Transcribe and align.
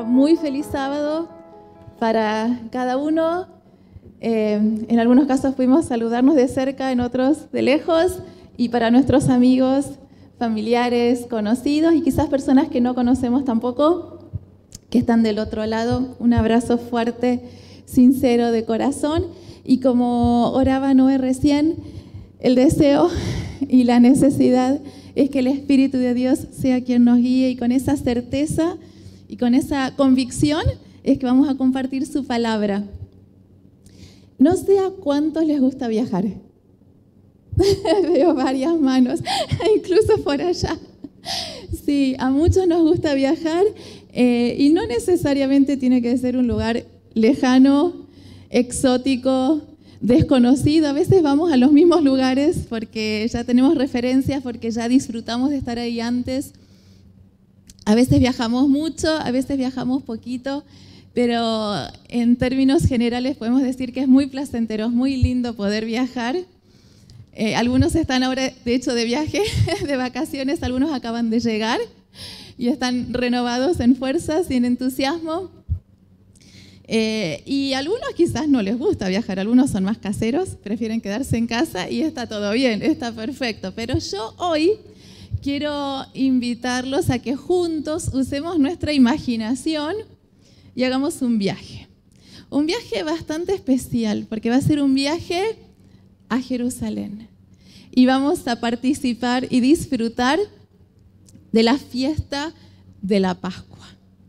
Muy 0.00 0.36
feliz 0.36 0.66
sábado 0.72 1.28
para 1.98 2.62
cada 2.70 2.96
uno. 2.96 3.46
Eh, 4.22 4.54
en 4.88 4.98
algunos 4.98 5.26
casos 5.26 5.54
pudimos 5.54 5.84
saludarnos 5.84 6.34
de 6.34 6.48
cerca, 6.48 6.92
en 6.92 7.00
otros 7.00 7.52
de 7.52 7.60
lejos. 7.60 8.20
Y 8.56 8.70
para 8.70 8.90
nuestros 8.90 9.28
amigos, 9.28 9.84
familiares, 10.38 11.26
conocidos 11.28 11.94
y 11.94 12.00
quizás 12.00 12.28
personas 12.28 12.70
que 12.70 12.80
no 12.80 12.94
conocemos 12.94 13.44
tampoco, 13.44 14.30
que 14.88 14.96
están 14.98 15.22
del 15.22 15.38
otro 15.38 15.66
lado, 15.66 16.16
un 16.18 16.32
abrazo 16.32 16.78
fuerte, 16.78 17.42
sincero 17.84 18.50
de 18.50 18.64
corazón. 18.64 19.26
Y 19.62 19.80
como 19.80 20.52
oraba 20.52 20.94
Noé 20.94 21.18
recién, 21.18 21.76
el 22.40 22.54
deseo 22.54 23.10
y 23.68 23.84
la 23.84 24.00
necesidad 24.00 24.80
es 25.14 25.28
que 25.28 25.40
el 25.40 25.48
Espíritu 25.48 25.98
de 25.98 26.14
Dios 26.14 26.46
sea 26.50 26.82
quien 26.82 27.04
nos 27.04 27.18
guíe 27.18 27.50
y 27.50 27.56
con 27.56 27.72
esa 27.72 27.94
certeza 27.98 28.78
y 29.32 29.38
con 29.38 29.54
esa 29.54 29.96
convicción 29.96 30.62
es 31.02 31.16
que 31.16 31.24
vamos 31.24 31.48
a 31.48 31.56
compartir 31.56 32.04
su 32.04 32.26
palabra. 32.26 32.84
No 34.38 34.54
sé 34.56 34.78
a 34.78 34.90
cuántos 34.90 35.46
les 35.46 35.58
gusta 35.58 35.88
viajar. 35.88 36.26
Veo 38.12 38.34
varias 38.34 38.78
manos, 38.78 39.20
incluso 39.74 40.22
por 40.22 40.42
allá. 40.42 40.78
Sí, 41.86 42.14
a 42.18 42.28
muchos 42.28 42.66
nos 42.66 42.82
gusta 42.82 43.14
viajar 43.14 43.64
eh, 44.12 44.54
y 44.58 44.68
no 44.68 44.86
necesariamente 44.86 45.78
tiene 45.78 46.02
que 46.02 46.14
ser 46.18 46.36
un 46.36 46.46
lugar 46.46 46.84
lejano, 47.14 48.06
exótico, 48.50 49.62
desconocido. 50.02 50.88
A 50.88 50.92
veces 50.92 51.22
vamos 51.22 51.50
a 51.50 51.56
los 51.56 51.72
mismos 51.72 52.02
lugares 52.02 52.66
porque 52.68 53.26
ya 53.32 53.44
tenemos 53.44 53.76
referencias, 53.76 54.42
porque 54.42 54.70
ya 54.70 54.90
disfrutamos 54.90 55.48
de 55.48 55.56
estar 55.56 55.78
ahí 55.78 56.00
antes. 56.00 56.52
A 57.84 57.94
veces 57.96 58.20
viajamos 58.20 58.68
mucho, 58.68 59.10
a 59.10 59.30
veces 59.32 59.56
viajamos 59.56 60.04
poquito, 60.04 60.64
pero 61.14 61.74
en 62.08 62.36
términos 62.36 62.84
generales 62.84 63.36
podemos 63.36 63.62
decir 63.62 63.92
que 63.92 64.00
es 64.00 64.08
muy 64.08 64.26
placentero, 64.26 64.86
es 64.86 64.92
muy 64.92 65.16
lindo 65.16 65.56
poder 65.56 65.84
viajar. 65.84 66.36
Eh, 67.34 67.56
algunos 67.56 67.94
están 67.96 68.22
ahora, 68.22 68.52
de 68.64 68.74
hecho, 68.74 68.94
de 68.94 69.04
viaje, 69.04 69.42
de 69.86 69.96
vacaciones, 69.96 70.62
algunos 70.62 70.92
acaban 70.92 71.28
de 71.28 71.40
llegar 71.40 71.80
y 72.56 72.68
están 72.68 73.12
renovados 73.12 73.80
en 73.80 73.96
fuerzas 73.96 74.48
y 74.50 74.54
en 74.54 74.64
entusiasmo. 74.64 75.50
Eh, 76.86 77.42
y 77.46 77.72
algunos 77.72 78.10
quizás 78.16 78.48
no 78.48 78.62
les 78.62 78.78
gusta 78.78 79.08
viajar, 79.08 79.40
algunos 79.40 79.70
son 79.70 79.82
más 79.84 79.98
caseros, 79.98 80.50
prefieren 80.62 81.00
quedarse 81.00 81.36
en 81.36 81.46
casa 81.46 81.90
y 81.90 82.02
está 82.02 82.28
todo 82.28 82.52
bien, 82.52 82.82
está 82.82 83.10
perfecto. 83.12 83.72
Pero 83.74 83.98
yo 83.98 84.34
hoy 84.38 84.78
quiero 85.42 86.06
invitarlos 86.14 87.10
a 87.10 87.18
que 87.18 87.34
juntos 87.34 88.10
usemos 88.14 88.58
nuestra 88.58 88.92
imaginación 88.92 89.94
y 90.74 90.84
hagamos 90.84 91.20
un 91.20 91.38
viaje. 91.38 91.88
Un 92.48 92.66
viaje 92.66 93.02
bastante 93.02 93.52
especial, 93.52 94.26
porque 94.28 94.50
va 94.50 94.56
a 94.56 94.60
ser 94.60 94.80
un 94.80 94.94
viaje 94.94 95.58
a 96.28 96.40
Jerusalén. 96.40 97.28
Y 97.90 98.06
vamos 98.06 98.46
a 98.46 98.60
participar 98.60 99.46
y 99.50 99.60
disfrutar 99.60 100.38
de 101.50 101.62
la 101.62 101.76
fiesta 101.76 102.54
de 103.02 103.20
la 103.20 103.34
Pascua. 103.34 103.86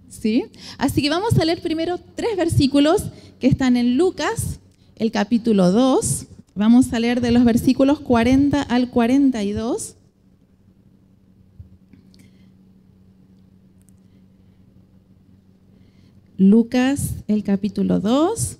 ¿Sí? 0.09 0.45
Así 0.77 1.01
que 1.01 1.09
vamos 1.09 1.37
a 1.37 1.45
leer 1.45 1.61
primero 1.61 1.99
tres 2.15 2.35
versículos 2.37 3.03
que 3.39 3.47
están 3.47 3.77
en 3.77 3.97
Lucas, 3.97 4.59
el 4.95 5.11
capítulo 5.11 5.71
2. 5.71 6.25
Vamos 6.55 6.93
a 6.93 6.99
leer 6.99 7.21
de 7.21 7.31
los 7.31 7.43
versículos 7.43 7.99
40 7.99 8.61
al 8.61 8.89
42. 8.89 9.95
Lucas, 16.37 17.15
el 17.27 17.43
capítulo 17.43 17.99
2. 17.99 18.57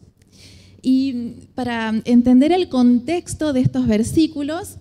Y 0.82 1.48
para 1.56 1.94
entender 2.06 2.52
el 2.52 2.70
contexto 2.70 3.54
de 3.54 3.62
estos 3.62 3.88
versículos, 3.88 4.78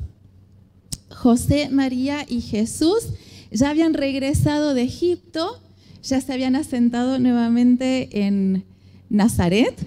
José, 1.11 1.69
María 1.71 2.27
y 2.29 2.41
Jesús 2.41 3.09
ya 3.51 3.71
habían 3.71 3.95
regresado 3.95 4.75
de 4.75 4.83
Egipto, 4.83 5.61
ya 6.03 6.21
se 6.21 6.33
habían 6.33 6.57
asentado 6.57 7.19
nuevamente 7.19 8.25
en 8.27 8.65
Nazaret. 9.09 9.87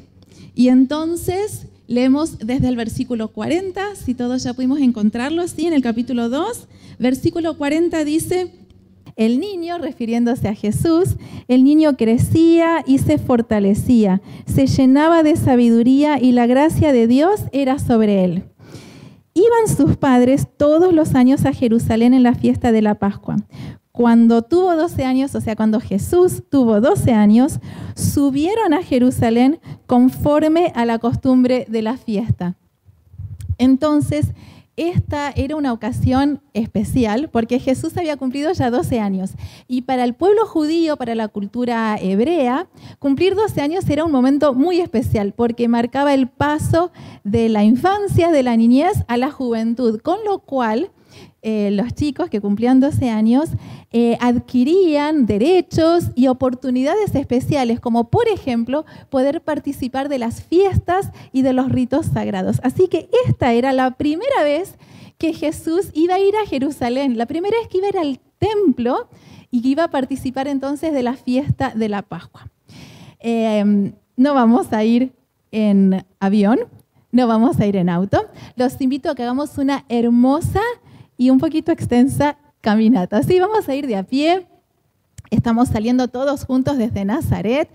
Y 0.56 0.70
entonces 0.70 1.68
leemos 1.88 2.40
desde 2.40 2.70
el 2.70 2.76
versículo 2.76 3.30
40, 3.30 3.96
si 3.96 4.14
todos 4.14 4.44
ya 4.44 4.54
pudimos 4.54 4.80
encontrarlo, 4.80 5.42
así 5.42 5.66
en 5.66 5.74
el 5.74 5.82
capítulo 5.82 6.30
2, 6.30 6.68
versículo 7.00 7.58
40 7.58 8.06
dice, 8.06 8.52
el 9.16 9.40
niño, 9.40 9.78
refiriéndose 9.78 10.48
a 10.48 10.56
Jesús, 10.56 11.16
el 11.48 11.64
niño 11.64 11.96
crecía 11.96 12.84
y 12.86 12.98
se 12.98 13.18
fortalecía, 13.18 14.22
se 14.46 14.68
llenaba 14.68 15.24
de 15.24 15.36
sabiduría 15.38 16.22
y 16.22 16.34
la 16.34 16.48
gracia 16.48 16.92
de 16.92 17.08
Dios 17.08 17.42
era 17.54 17.80
sobre 17.80 18.26
él. 18.26 18.44
Iban 19.34 19.76
sus 19.76 19.98
padres 19.98 20.48
todos 20.58 20.94
los 20.94 21.16
años 21.16 21.46
a 21.46 21.54
Jerusalén 21.54 22.14
en 22.14 22.24
la 22.24 22.36
fiesta 22.36 22.72
de 22.72 22.82
la 22.82 22.96
Pascua. 22.96 23.38
Cuando 23.92 24.42
tuvo 24.42 24.76
12 24.76 25.06
años, 25.06 25.36
o 25.36 25.42
sea, 25.42 25.56
cuando 25.56 25.80
Jesús 25.80 26.44
tuvo 26.50 26.82
12 26.82 27.14
años, 27.14 27.60
subieron 27.96 28.74
a 28.74 28.84
Jerusalén 28.84 29.60
conforme 29.88 30.74
a 30.76 30.86
la 30.86 31.00
costumbre 31.00 31.66
de 31.70 31.82
la 31.82 31.96
fiesta. 31.96 32.56
Entonces, 33.58 34.28
esta 34.78 35.32
era 35.36 35.56
una 35.56 35.72
ocasión 35.72 36.42
especial 36.54 37.30
porque 37.30 37.60
Jesús 37.60 37.96
había 37.98 38.18
cumplido 38.18 38.52
ya 38.52 38.70
12 38.70 39.00
años. 39.00 39.32
Y 39.68 39.84
para 39.84 40.04
el 40.04 40.14
pueblo 40.14 40.46
judío, 40.46 40.98
para 40.98 41.16
la 41.16 41.28
cultura 41.28 41.98
hebrea, 42.00 42.68
cumplir 43.00 43.36
12 43.36 43.62
años 43.62 43.90
era 43.90 44.04
un 44.04 44.12
momento 44.12 44.54
muy 44.54 44.82
especial 44.82 45.34
porque 45.34 45.68
marcaba 45.68 46.14
el 46.14 46.28
paso 46.28 46.92
de 47.24 47.50
la 47.50 47.64
infancia, 47.64 48.32
de 48.32 48.44
la 48.44 48.58
niñez 48.58 49.04
a 49.08 49.18
la 49.18 49.32
juventud, 49.32 50.02
con 50.02 50.18
lo 50.26 50.40
cual 50.40 50.92
eh, 51.42 51.70
los 51.72 51.94
chicos 51.94 52.30
que 52.30 52.42
cumplían 52.42 52.80
12 52.80 53.10
años 53.10 53.50
eh, 53.92 54.18
adquirían 54.20 55.26
derechos 55.26 56.06
y 56.16 56.28
oportunidades 56.28 57.14
especiales, 57.14 57.80
como 57.80 58.10
por 58.10 58.28
ejemplo 58.28 58.86
poder 59.10 59.42
participar 59.42 60.10
de 60.10 60.20
las 60.20 60.42
fiestas 60.42 61.12
y 61.32 61.44
de 61.44 61.54
los 61.54 61.72
ritos 61.72 62.08
sagrados. 62.08 62.60
Así 62.64 62.88
que 62.88 63.10
esta 63.28 63.54
era 63.54 63.74
la 63.74 63.92
primera 63.92 64.44
vez 64.44 64.76
que 65.18 65.34
Jesús 65.34 65.92
iba 65.94 66.16
a 66.16 66.20
ir 66.20 66.36
a 66.36 66.48
Jerusalén, 66.48 67.18
la 67.18 67.26
primera 67.26 67.58
vez 67.58 67.68
que 67.68 67.78
iba 67.78 67.88
a 67.88 67.90
ir 67.90 67.98
al 68.00 68.20
templo 68.40 69.08
y 69.52 69.62
que 69.62 69.70
iba 69.70 69.86
a 69.86 69.92
participar 69.92 70.48
entonces 70.48 70.94
de 70.94 71.04
la 71.04 71.14
fiesta 71.14 71.72
de 71.76 71.90
la 71.90 72.02
Pascua. 72.02 72.50
Em, 73.20 73.94
no 74.18 74.34
vamos 74.34 74.74
a 74.74 74.84
ir 74.84 75.14
en 75.52 76.06
avión, 76.20 76.60
no 77.12 77.28
vamos 77.28 77.60
a 77.60 77.66
ir 77.66 77.76
en 77.76 77.90
auto. 77.90 78.26
Los 78.56 78.80
invito 78.82 79.10
a 79.10 79.16
que 79.16 79.24
hagamos 79.24 79.58
una 79.58 79.86
hermosa 79.88 80.62
y 81.18 81.30
un 81.30 81.40
poquito 81.40 81.72
extensa 81.72 82.38
caminata. 82.62 83.18
Así 83.18 83.40
vamos 83.40 83.70
a 83.70 83.76
ir 83.76 83.88
de 83.88 83.96
a 83.96 84.04
pie. 84.04 84.48
Estamos 85.32 85.70
saliendo 85.70 86.08
todos 86.08 86.46
juntos 86.46 86.78
desde 86.78 87.06
Nazaret. 87.06 87.70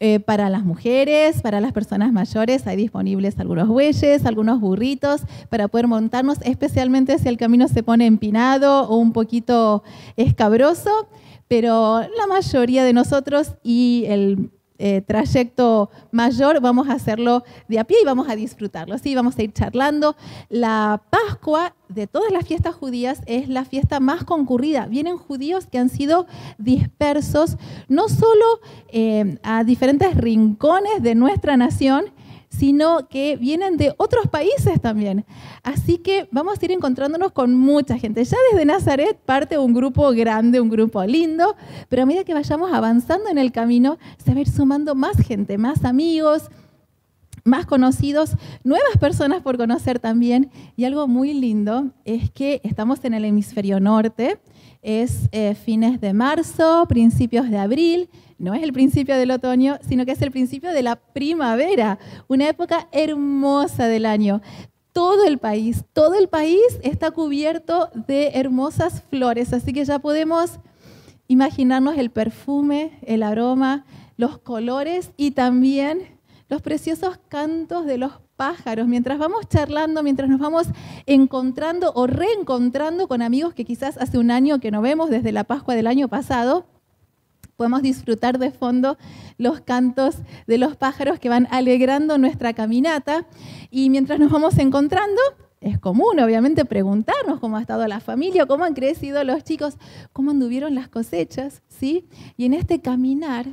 Eh, 0.00 0.20
para 0.20 0.48
las 0.48 0.64
mujeres, 0.64 1.42
para 1.42 1.60
las 1.60 1.72
personas 1.72 2.12
mayores, 2.12 2.68
hay 2.68 2.76
disponibles 2.76 3.36
algunos 3.40 3.66
bueyes, 3.66 4.24
algunos 4.26 4.60
burritos 4.60 5.22
para 5.48 5.66
poder 5.66 5.88
montarnos, 5.88 6.38
especialmente 6.42 7.18
si 7.18 7.26
el 7.26 7.36
camino 7.36 7.66
se 7.66 7.82
pone 7.82 8.06
empinado 8.06 8.88
o 8.88 8.96
un 8.96 9.12
poquito 9.12 9.82
escabroso. 10.16 11.08
Pero 11.48 12.00
la 12.00 12.26
mayoría 12.28 12.84
de 12.84 12.92
nosotros 12.92 13.54
y 13.64 14.04
el 14.06 14.52
eh, 14.78 15.02
trayecto 15.02 15.90
mayor, 16.12 16.60
vamos 16.60 16.88
a 16.88 16.92
hacerlo 16.92 17.44
de 17.68 17.78
a 17.78 17.84
pie 17.84 17.98
y 18.02 18.04
vamos 18.04 18.28
a 18.28 18.36
disfrutarlo. 18.36 18.96
Sí, 18.98 19.14
vamos 19.14 19.36
a 19.36 19.42
ir 19.42 19.52
charlando. 19.52 20.16
La 20.48 21.02
Pascua 21.10 21.74
de 21.88 22.06
todas 22.06 22.30
las 22.30 22.46
fiestas 22.46 22.74
judías 22.74 23.22
es 23.26 23.48
la 23.48 23.64
fiesta 23.64 24.00
más 24.00 24.24
concurrida. 24.24 24.86
Vienen 24.86 25.16
judíos 25.16 25.66
que 25.66 25.78
han 25.78 25.88
sido 25.88 26.26
dispersos 26.58 27.56
no 27.88 28.08
solo 28.08 28.44
eh, 28.88 29.38
a 29.42 29.64
diferentes 29.64 30.14
rincones 30.14 31.02
de 31.02 31.14
nuestra 31.14 31.56
nación, 31.56 32.06
sino 32.58 33.08
que 33.08 33.36
vienen 33.36 33.76
de 33.76 33.94
otros 33.98 34.26
países 34.26 34.80
también. 34.80 35.24
Así 35.62 35.98
que 35.98 36.28
vamos 36.32 36.58
a 36.60 36.64
ir 36.64 36.72
encontrándonos 36.72 37.32
con 37.32 37.54
mucha 37.54 37.96
gente. 37.98 38.24
Ya 38.24 38.36
desde 38.50 38.64
Nazaret 38.64 39.16
parte 39.24 39.58
un 39.58 39.74
grupo 39.74 40.10
grande, 40.10 40.60
un 40.60 40.68
grupo 40.68 41.04
lindo, 41.04 41.54
pero 41.88 42.02
a 42.02 42.06
medida 42.06 42.24
que 42.24 42.34
vayamos 42.34 42.72
avanzando 42.72 43.30
en 43.30 43.38
el 43.38 43.52
camino, 43.52 43.98
se 44.24 44.32
va 44.32 44.38
a 44.38 44.40
ir 44.40 44.48
sumando 44.48 44.94
más 44.94 45.16
gente, 45.18 45.56
más 45.56 45.84
amigos, 45.84 46.50
más 47.44 47.66
conocidos, 47.66 48.36
nuevas 48.64 48.96
personas 48.98 49.42
por 49.42 49.56
conocer 49.56 49.98
también. 49.98 50.50
Y 50.76 50.84
algo 50.84 51.08
muy 51.08 51.34
lindo 51.34 51.90
es 52.04 52.30
que 52.30 52.60
estamos 52.64 53.04
en 53.04 53.14
el 53.14 53.24
hemisferio 53.24 53.80
norte, 53.80 54.38
es 54.82 55.28
eh, 55.32 55.54
fines 55.54 56.00
de 56.00 56.12
marzo, 56.12 56.86
principios 56.88 57.50
de 57.50 57.58
abril, 57.58 58.08
no 58.38 58.54
es 58.54 58.62
el 58.62 58.72
principio 58.72 59.16
del 59.16 59.32
otoño, 59.32 59.78
sino 59.86 60.06
que 60.06 60.12
es 60.12 60.22
el 60.22 60.30
principio 60.30 60.70
de 60.70 60.82
la 60.82 60.96
primavera, 60.96 61.98
una 62.28 62.48
época 62.48 62.88
hermosa 62.92 63.88
del 63.88 64.06
año. 64.06 64.40
Todo 64.92 65.24
el 65.24 65.38
país, 65.38 65.84
todo 65.92 66.14
el 66.14 66.28
país 66.28 66.60
está 66.82 67.10
cubierto 67.10 67.90
de 68.06 68.28
hermosas 68.34 69.02
flores, 69.10 69.52
así 69.52 69.72
que 69.72 69.84
ya 69.84 69.98
podemos 69.98 70.60
imaginarnos 71.26 71.98
el 71.98 72.10
perfume, 72.10 72.98
el 73.02 73.22
aroma, 73.22 73.84
los 74.16 74.38
colores 74.38 75.12
y 75.16 75.32
también 75.32 76.17
los 76.48 76.62
preciosos 76.62 77.18
cantos 77.28 77.84
de 77.86 77.98
los 77.98 78.12
pájaros, 78.36 78.88
mientras 78.88 79.18
vamos 79.18 79.48
charlando, 79.48 80.02
mientras 80.02 80.28
nos 80.28 80.40
vamos 80.40 80.68
encontrando 81.06 81.92
o 81.94 82.06
reencontrando 82.06 83.08
con 83.08 83.20
amigos 83.20 83.52
que 83.52 83.64
quizás 83.64 83.98
hace 83.98 84.18
un 84.18 84.30
año 84.30 84.60
que 84.60 84.70
no 84.70 84.80
vemos 84.80 85.10
desde 85.10 85.32
la 85.32 85.44
Pascua 85.44 85.74
del 85.74 85.86
año 85.86 86.08
pasado, 86.08 86.66
podemos 87.56 87.82
disfrutar 87.82 88.38
de 88.38 88.52
fondo 88.52 88.96
los 89.36 89.60
cantos 89.60 90.18
de 90.46 90.58
los 90.58 90.76
pájaros 90.76 91.18
que 91.18 91.28
van 91.28 91.48
alegrando 91.50 92.16
nuestra 92.16 92.54
caminata 92.54 93.26
y 93.70 93.90
mientras 93.90 94.20
nos 94.20 94.30
vamos 94.30 94.56
encontrando, 94.58 95.20
es 95.60 95.78
común, 95.80 96.20
obviamente, 96.20 96.64
preguntarnos 96.64 97.40
cómo 97.40 97.56
ha 97.56 97.60
estado 97.60 97.86
la 97.88 97.98
familia, 97.98 98.46
cómo 98.46 98.64
han 98.64 98.74
crecido 98.74 99.24
los 99.24 99.42
chicos, 99.42 99.76
cómo 100.12 100.30
anduvieron 100.30 100.76
las 100.76 100.88
cosechas, 100.88 101.62
¿sí? 101.66 102.06
Y 102.36 102.44
en 102.44 102.54
este 102.54 102.80
caminar 102.80 103.46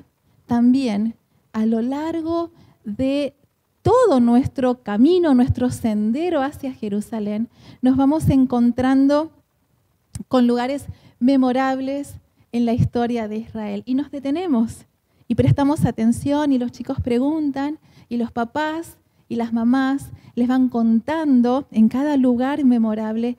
también, 0.45 1.15
a 1.51 1.65
lo 1.65 1.81
largo 1.81 2.51
todo 3.81 4.19
nuestro 4.19 4.81
camino, 4.81 5.33
nuestro 5.33 5.69
sendero 5.69 6.41
hacia 6.41 6.73
Jerusalén, 6.73 7.49
nos 7.81 7.97
vamos 7.97 8.29
encontrando 8.29 9.31
con 10.27 10.47
lugares 10.47 10.85
memorables 11.19 12.15
en 12.51 12.65
la 12.65 12.73
historia 12.73 13.27
de 13.27 13.37
Israel. 13.37 13.83
Y 13.85 13.95
nos 13.95 14.11
detenemos 14.11 14.85
y 15.27 15.35
prestamos 15.35 15.85
atención 15.85 16.51
y 16.51 16.57
los 16.57 16.71
chicos 16.71 16.99
preguntan 17.01 17.79
y 18.09 18.17
los 18.17 18.31
papás 18.31 18.97
y 19.27 19.35
las 19.35 19.53
mamás 19.53 20.11
les 20.35 20.47
van 20.47 20.69
contando 20.69 21.67
en 21.71 21.89
cada 21.89 22.17
lugar 22.17 22.63
memorable 22.63 23.37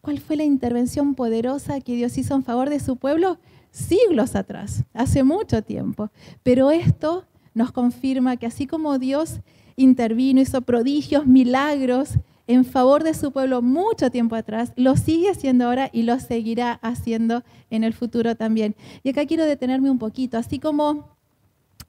cuál 0.00 0.18
fue 0.18 0.36
la 0.36 0.44
intervención 0.44 1.14
poderosa 1.14 1.80
que 1.80 1.94
Dios 1.94 2.16
hizo 2.18 2.34
en 2.34 2.42
favor 2.42 2.70
de 2.70 2.80
su 2.80 2.96
pueblo 2.96 3.38
siglos 3.70 4.34
atrás, 4.34 4.84
hace 4.94 5.22
mucho 5.22 5.62
tiempo. 5.62 6.10
Pero 6.42 6.70
esto 6.70 7.26
nos 7.58 7.72
confirma 7.72 8.36
que 8.36 8.46
así 8.46 8.66
como 8.66 8.98
Dios 8.98 9.40
intervino, 9.76 10.40
hizo 10.40 10.62
prodigios, 10.62 11.26
milagros 11.26 12.14
en 12.46 12.64
favor 12.64 13.02
de 13.04 13.12
su 13.12 13.32
pueblo 13.32 13.60
mucho 13.60 14.10
tiempo 14.10 14.34
atrás, 14.36 14.72
lo 14.76 14.96
sigue 14.96 15.28
haciendo 15.28 15.66
ahora 15.66 15.90
y 15.92 16.04
lo 16.04 16.18
seguirá 16.18 16.78
haciendo 16.82 17.42
en 17.68 17.84
el 17.84 17.92
futuro 17.92 18.36
también. 18.36 18.74
Y 19.02 19.10
acá 19.10 19.26
quiero 19.26 19.44
detenerme 19.44 19.90
un 19.90 19.98
poquito, 19.98 20.38
así 20.38 20.58
como 20.58 21.04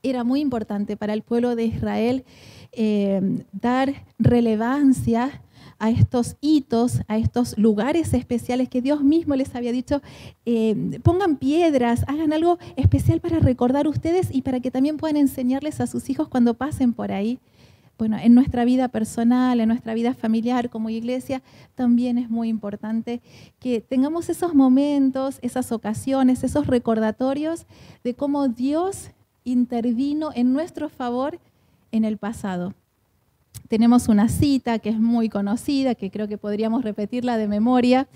era 0.03 0.23
muy 0.23 0.41
importante 0.41 0.97
para 0.97 1.13
el 1.13 1.21
pueblo 1.21 1.55
de 1.55 1.65
Israel 1.65 2.25
eh, 2.71 3.43
dar 3.51 4.05
relevancia 4.17 5.41
a 5.79 5.89
estos 5.89 6.37
hitos, 6.41 7.01
a 7.07 7.17
estos 7.17 7.57
lugares 7.57 8.13
especiales 8.13 8.69
que 8.69 8.81
Dios 8.81 9.03
mismo 9.03 9.35
les 9.35 9.55
había 9.55 9.71
dicho, 9.71 10.01
eh, 10.45 10.99
pongan 11.03 11.37
piedras, 11.37 12.03
hagan 12.07 12.33
algo 12.33 12.59
especial 12.75 13.21
para 13.21 13.39
recordar 13.39 13.87
ustedes 13.87 14.29
y 14.31 14.41
para 14.41 14.59
que 14.59 14.71
también 14.71 14.97
puedan 14.97 15.17
enseñarles 15.17 15.81
a 15.81 15.87
sus 15.87 16.09
hijos 16.09 16.27
cuando 16.27 16.53
pasen 16.53 16.93
por 16.93 17.11
ahí 17.11 17.39
bueno, 17.99 18.17
en 18.17 18.33
nuestra 18.33 18.63
vida 18.63 18.87
personal, 18.87 19.59
en 19.59 19.67
nuestra 19.67 19.93
vida 19.93 20.13
familiar 20.13 20.69
como 20.69 20.89
iglesia, 20.89 21.43
también 21.75 22.17
es 22.17 22.29
muy 22.29 22.47
importante 22.47 23.21
que 23.59 23.81
tengamos 23.81 24.29
esos 24.29 24.55
momentos, 24.55 25.37
esas 25.41 25.73
ocasiones, 25.73 26.45
esos 26.45 26.65
recordatorios 26.65 27.65
de 28.05 28.13
cómo 28.13 28.47
Dios 28.47 29.11
intervino 29.43 30.31
en 30.33 30.53
nuestro 30.53 30.87
favor 30.87 31.39
en 31.91 32.05
el 32.05 32.17
pasado. 32.17 32.73
Tenemos 33.69 34.09
una 34.09 34.27
cita 34.27 34.79
que 34.79 34.89
es 34.89 34.99
muy 34.99 35.29
conocida, 35.29 35.95
que 35.95 36.11
creo 36.11 36.27
que 36.27 36.37
podríamos 36.37 36.83
repetirla 36.83 37.37
de 37.37 37.47
memoria, 37.47 38.09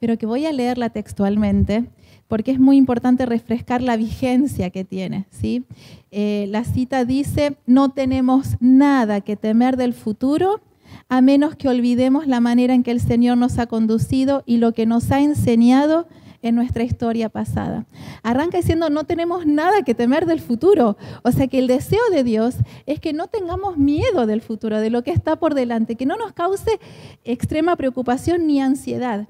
pero 0.00 0.16
que 0.16 0.26
voy 0.26 0.46
a 0.46 0.52
leerla 0.52 0.90
textualmente 0.90 1.84
porque 2.28 2.50
es 2.50 2.58
muy 2.58 2.78
importante 2.78 3.26
refrescar 3.26 3.82
la 3.82 3.94
vigencia 3.98 4.70
que 4.70 4.84
tiene. 4.84 5.26
¿sí? 5.30 5.64
Eh, 6.10 6.46
la 6.48 6.64
cita 6.64 7.04
dice, 7.04 7.58
no 7.66 7.90
tenemos 7.90 8.56
nada 8.58 9.20
que 9.20 9.36
temer 9.36 9.76
del 9.76 9.92
futuro 9.92 10.62
a 11.10 11.20
menos 11.20 11.56
que 11.56 11.68
olvidemos 11.68 12.26
la 12.26 12.40
manera 12.40 12.72
en 12.72 12.84
que 12.84 12.90
el 12.90 13.00
Señor 13.00 13.36
nos 13.36 13.58
ha 13.58 13.66
conducido 13.66 14.44
y 14.46 14.56
lo 14.56 14.72
que 14.72 14.86
nos 14.86 15.10
ha 15.10 15.20
enseñado 15.20 16.08
en 16.42 16.54
nuestra 16.56 16.82
historia 16.82 17.28
pasada. 17.28 17.86
Arranca 18.22 18.58
diciendo, 18.58 18.90
no 18.90 19.04
tenemos 19.04 19.46
nada 19.46 19.82
que 19.82 19.94
temer 19.94 20.26
del 20.26 20.40
futuro. 20.40 20.96
O 21.22 21.32
sea 21.32 21.46
que 21.46 21.58
el 21.58 21.68
deseo 21.68 22.02
de 22.10 22.24
Dios 22.24 22.56
es 22.86 23.00
que 23.00 23.12
no 23.12 23.28
tengamos 23.28 23.78
miedo 23.78 24.26
del 24.26 24.42
futuro, 24.42 24.80
de 24.80 24.90
lo 24.90 25.02
que 25.02 25.12
está 25.12 25.36
por 25.36 25.54
delante, 25.54 25.96
que 25.96 26.06
no 26.06 26.16
nos 26.16 26.32
cause 26.32 26.78
extrema 27.24 27.76
preocupación 27.76 28.46
ni 28.46 28.60
ansiedad. 28.60 29.28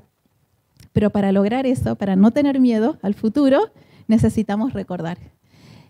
Pero 0.92 1.10
para 1.10 1.32
lograr 1.32 1.66
eso, 1.66 1.96
para 1.96 2.16
no 2.16 2.32
tener 2.32 2.60
miedo 2.60 2.98
al 3.02 3.14
futuro, 3.14 3.70
necesitamos 4.08 4.72
recordar. 4.72 5.18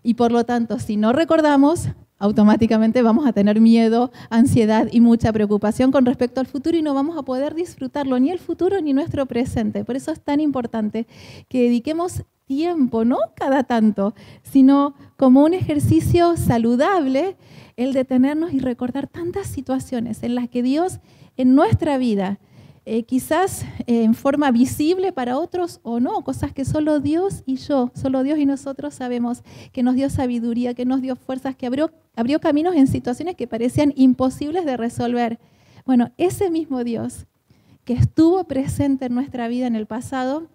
Y 0.03 0.15
por 0.15 0.33
lo 0.33 0.45
tanto, 0.45 0.79
si 0.79 0.97
no 0.97 1.13
recordamos, 1.13 1.89
automáticamente 2.23 3.03
vamos 3.03 3.27
a 3.27 3.33
tener 3.33 3.61
miedo, 3.61 4.13
ansiedad 4.31 4.87
y 4.93 5.01
mucha 5.01 5.33
preocupación 5.33 5.91
con 5.91 6.07
respecto 6.07 6.39
al 6.41 6.47
futuro 6.47 6.77
y 6.77 6.83
no 6.83 6.95
vamos 6.95 7.19
a 7.19 7.23
poder 7.23 7.53
disfrutarlo, 7.57 8.21
ni 8.21 8.31
el 8.31 8.39
futuro 8.39 8.81
ni 8.81 8.93
nuestro 8.93 9.27
presente. 9.27 9.85
Por 9.85 9.97
eso 9.97 10.13
es 10.13 10.21
tan 10.21 10.39
importante 10.39 11.09
que 11.49 11.63
dediquemos 11.65 12.23
tiempo, 12.45 13.05
no 13.05 13.19
cada 13.35 13.65
tanto, 13.65 14.15
sino 14.45 14.95
como 15.17 15.43
un 15.43 15.53
ejercicio 15.53 16.37
saludable, 16.37 17.37
el 17.77 17.93
detenernos 17.93 18.53
y 18.53 18.61
recordar 18.61 19.09
tantas 19.09 19.49
situaciones 19.49 20.23
en 20.23 20.37
las 20.37 20.49
que 20.49 20.63
Dios 20.63 21.01
en 21.37 21.57
nuestra 21.57 21.99
vida 21.99 22.39
eh, 22.85 23.05
quizás 23.05 23.65
eh, 23.87 24.03
en 24.03 24.15
forma 24.15 24.51
visible 24.51 25.13
para 25.13 25.39
otros 25.39 25.81
o 25.83 26.01
no, 26.01 26.23
cosas 26.25 26.53
que 26.53 26.65
solo 26.65 26.99
Dios 27.01 27.43
y 27.47 27.57
yo, 27.57 27.93
solo 27.95 28.23
Dios 28.23 28.39
y 28.39 28.47
nosotros 28.47 28.95
sabemos, 28.95 29.43
que 29.73 29.83
nos 29.83 29.95
dio 29.95 30.11
sabiduría, 30.11 30.75
que 30.75 30.85
nos 30.85 31.01
dio 31.01 31.15
fuerzas, 31.15 31.55
que 31.55 31.67
abrió, 31.67 31.93
abrió 32.17 32.41
caminos 32.41 32.75
en 32.75 32.87
situaciones 32.89 33.37
que 33.37 33.47
parecían 33.47 33.93
imposibles 33.97 34.65
de 34.65 34.77
resolver. 34.77 35.39
Bueno, 35.85 36.11
ese 36.17 36.51
mismo 36.51 36.83
Dios 36.83 37.27
que 37.85 37.95
estuvo 37.95 38.45
presente 38.45 39.07
en 39.07 39.15
nuestra 39.15 39.49
vida 39.49 39.67
en 39.67 39.77
el 39.77 39.87
pasado, 39.87 40.49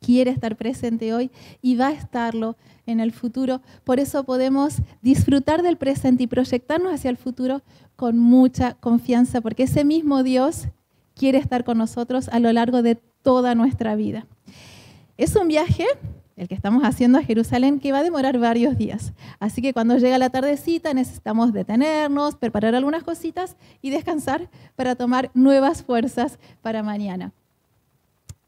quiere 0.00 0.30
estar 0.30 0.56
presente 0.56 1.12
hoy 1.12 1.30
y 1.62 1.76
va 1.76 1.88
a 1.88 1.92
estarlo 1.92 2.56
en 2.86 3.00
el 3.00 3.12
futuro. 3.12 3.60
Por 3.84 4.00
eso 4.00 4.24
podemos 4.24 4.76
disfrutar 5.02 5.62
del 5.62 5.76
presente 5.76 6.24
y 6.24 6.26
proyectarnos 6.26 6.92
hacia 6.92 7.10
el 7.10 7.16
futuro 7.16 7.62
con 7.96 8.18
mucha 8.18 8.74
confianza, 8.74 9.40
porque 9.40 9.64
ese 9.64 9.84
mismo 9.84 10.22
Dios 10.22 10.68
quiere 11.18 11.38
estar 11.38 11.64
con 11.64 11.76
nosotros 11.76 12.28
a 12.28 12.38
lo 12.38 12.50
largo 12.52 12.80
de 12.82 12.94
toda 13.22 13.54
nuestra 13.54 13.94
vida. 13.96 14.26
Es 15.18 15.34
un 15.36 15.48
viaje, 15.48 15.84
el 16.36 16.46
que 16.46 16.54
estamos 16.54 16.84
haciendo 16.84 17.18
a 17.18 17.22
Jerusalén, 17.22 17.80
que 17.80 17.92
va 17.92 17.98
a 17.98 18.02
demorar 18.04 18.38
varios 18.38 18.78
días. 18.78 19.12
Así 19.40 19.60
que 19.60 19.74
cuando 19.74 19.98
llega 19.98 20.16
la 20.16 20.30
tardecita 20.30 20.94
necesitamos 20.94 21.52
detenernos, 21.52 22.36
preparar 22.36 22.74
algunas 22.74 23.02
cositas 23.02 23.56
y 23.82 23.90
descansar 23.90 24.48
para 24.76 24.94
tomar 24.94 25.30
nuevas 25.34 25.82
fuerzas 25.82 26.38
para 26.62 26.82
mañana. 26.82 27.32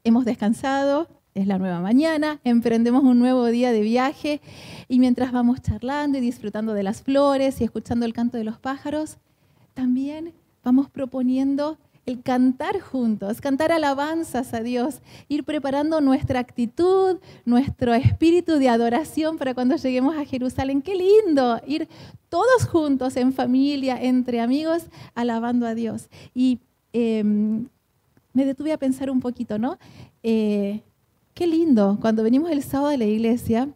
Hemos 0.03 0.25
descansado, 0.25 1.07
es 1.33 1.47
la 1.47 1.59
nueva 1.59 1.79
mañana, 1.79 2.39
emprendemos 2.43 3.03
un 3.03 3.19
nuevo 3.19 3.45
día 3.47 3.71
de 3.71 3.81
viaje 3.81 4.41
y 4.87 4.99
mientras 4.99 5.31
vamos 5.31 5.61
charlando 5.61 6.17
y 6.17 6.21
disfrutando 6.21 6.73
de 6.73 6.83
las 6.83 7.01
flores 7.01 7.61
y 7.61 7.65
escuchando 7.65 8.05
el 8.05 8.13
canto 8.13 8.37
de 8.37 8.43
los 8.45 8.57
pájaros, 8.57 9.17
también 9.73 10.33
vamos 10.63 10.89
proponiendo 10.89 11.77
el 12.05 12.21
cantar 12.23 12.79
juntos, 12.79 13.41
cantar 13.41 13.71
alabanzas 13.71 14.53
a 14.53 14.61
Dios, 14.61 15.01
ir 15.27 15.43
preparando 15.43 16.01
nuestra 16.01 16.39
actitud, 16.39 17.19
nuestro 17.45 17.93
espíritu 17.93 18.57
de 18.57 18.69
adoración 18.69 19.37
para 19.37 19.53
cuando 19.53 19.75
lleguemos 19.75 20.17
a 20.17 20.25
Jerusalén. 20.25 20.81
Qué 20.81 20.95
lindo 20.95 21.61
ir 21.67 21.87
todos 22.29 22.65
juntos 22.65 23.15
en 23.17 23.33
familia, 23.33 24.01
entre 24.01 24.41
amigos, 24.41 24.85
alabando 25.13 25.67
a 25.67 25.75
Dios. 25.75 26.09
Y 26.33 26.59
em, 26.93 27.67
me 28.33 28.45
detuve 28.45 28.73
a 28.73 28.77
pensar 28.77 29.11
un 29.11 29.19
poquito, 29.19 29.59
¿no? 29.59 29.77
Eh, 30.23 30.81
qué 31.33 31.45
lindo 31.45 31.97
cuando 32.01 32.23
venimos 32.23 32.51
el 32.51 32.63
sábado 32.63 32.89
de 32.89 32.97
la 32.97 33.05
iglesia, 33.05 33.69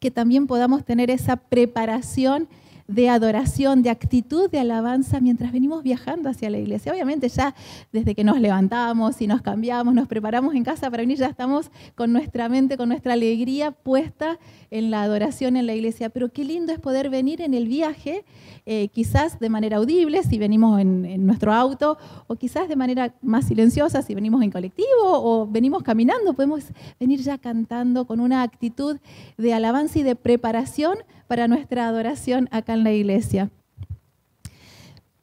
que 0.00 0.10
también 0.10 0.46
podamos 0.46 0.84
tener 0.84 1.10
esa 1.10 1.36
preparación 1.36 2.48
de 2.88 3.08
adoración, 3.08 3.82
de 3.82 3.90
actitud 3.90 4.50
de 4.50 4.60
alabanza 4.60 5.20
mientras 5.20 5.52
venimos 5.52 5.82
viajando 5.82 6.28
hacia 6.28 6.50
la 6.50 6.58
iglesia. 6.58 6.92
Obviamente 6.92 7.28
ya 7.28 7.54
desde 7.92 8.14
que 8.14 8.24
nos 8.24 8.40
levantamos 8.40 9.20
y 9.20 9.26
nos 9.26 9.42
cambiamos, 9.42 9.94
nos 9.94 10.06
preparamos 10.06 10.54
en 10.54 10.64
casa 10.64 10.90
para 10.90 11.02
venir, 11.02 11.18
ya 11.18 11.26
estamos 11.26 11.70
con 11.94 12.12
nuestra 12.12 12.48
mente, 12.48 12.76
con 12.76 12.88
nuestra 12.88 13.14
alegría 13.14 13.72
puesta 13.72 14.38
en 14.70 14.90
la 14.90 15.02
adoración 15.02 15.56
en 15.56 15.66
la 15.66 15.74
iglesia. 15.74 16.10
Pero 16.10 16.30
qué 16.30 16.44
lindo 16.44 16.72
es 16.72 16.78
poder 16.78 17.10
venir 17.10 17.40
en 17.40 17.54
el 17.54 17.66
viaje, 17.66 18.24
eh, 18.66 18.88
quizás 18.88 19.38
de 19.40 19.48
manera 19.48 19.78
audible, 19.78 20.22
si 20.22 20.38
venimos 20.38 20.80
en, 20.80 21.04
en 21.04 21.26
nuestro 21.26 21.52
auto, 21.52 21.98
o 22.26 22.36
quizás 22.36 22.68
de 22.68 22.76
manera 22.76 23.14
más 23.22 23.46
silenciosa, 23.46 24.02
si 24.02 24.14
venimos 24.14 24.42
en 24.42 24.50
colectivo 24.50 24.86
o 25.02 25.46
venimos 25.46 25.82
caminando, 25.82 26.34
podemos 26.34 26.64
venir 26.98 27.20
ya 27.20 27.38
cantando 27.38 28.06
con 28.06 28.20
una 28.20 28.42
actitud 28.42 28.98
de 29.36 29.54
alabanza 29.54 29.98
y 29.98 30.02
de 30.02 30.16
preparación 30.16 30.98
para 31.26 31.48
nuestra 31.48 31.88
adoración 31.88 32.48
acá 32.50 32.74
en 32.74 32.84
la 32.84 32.92
iglesia. 32.92 33.50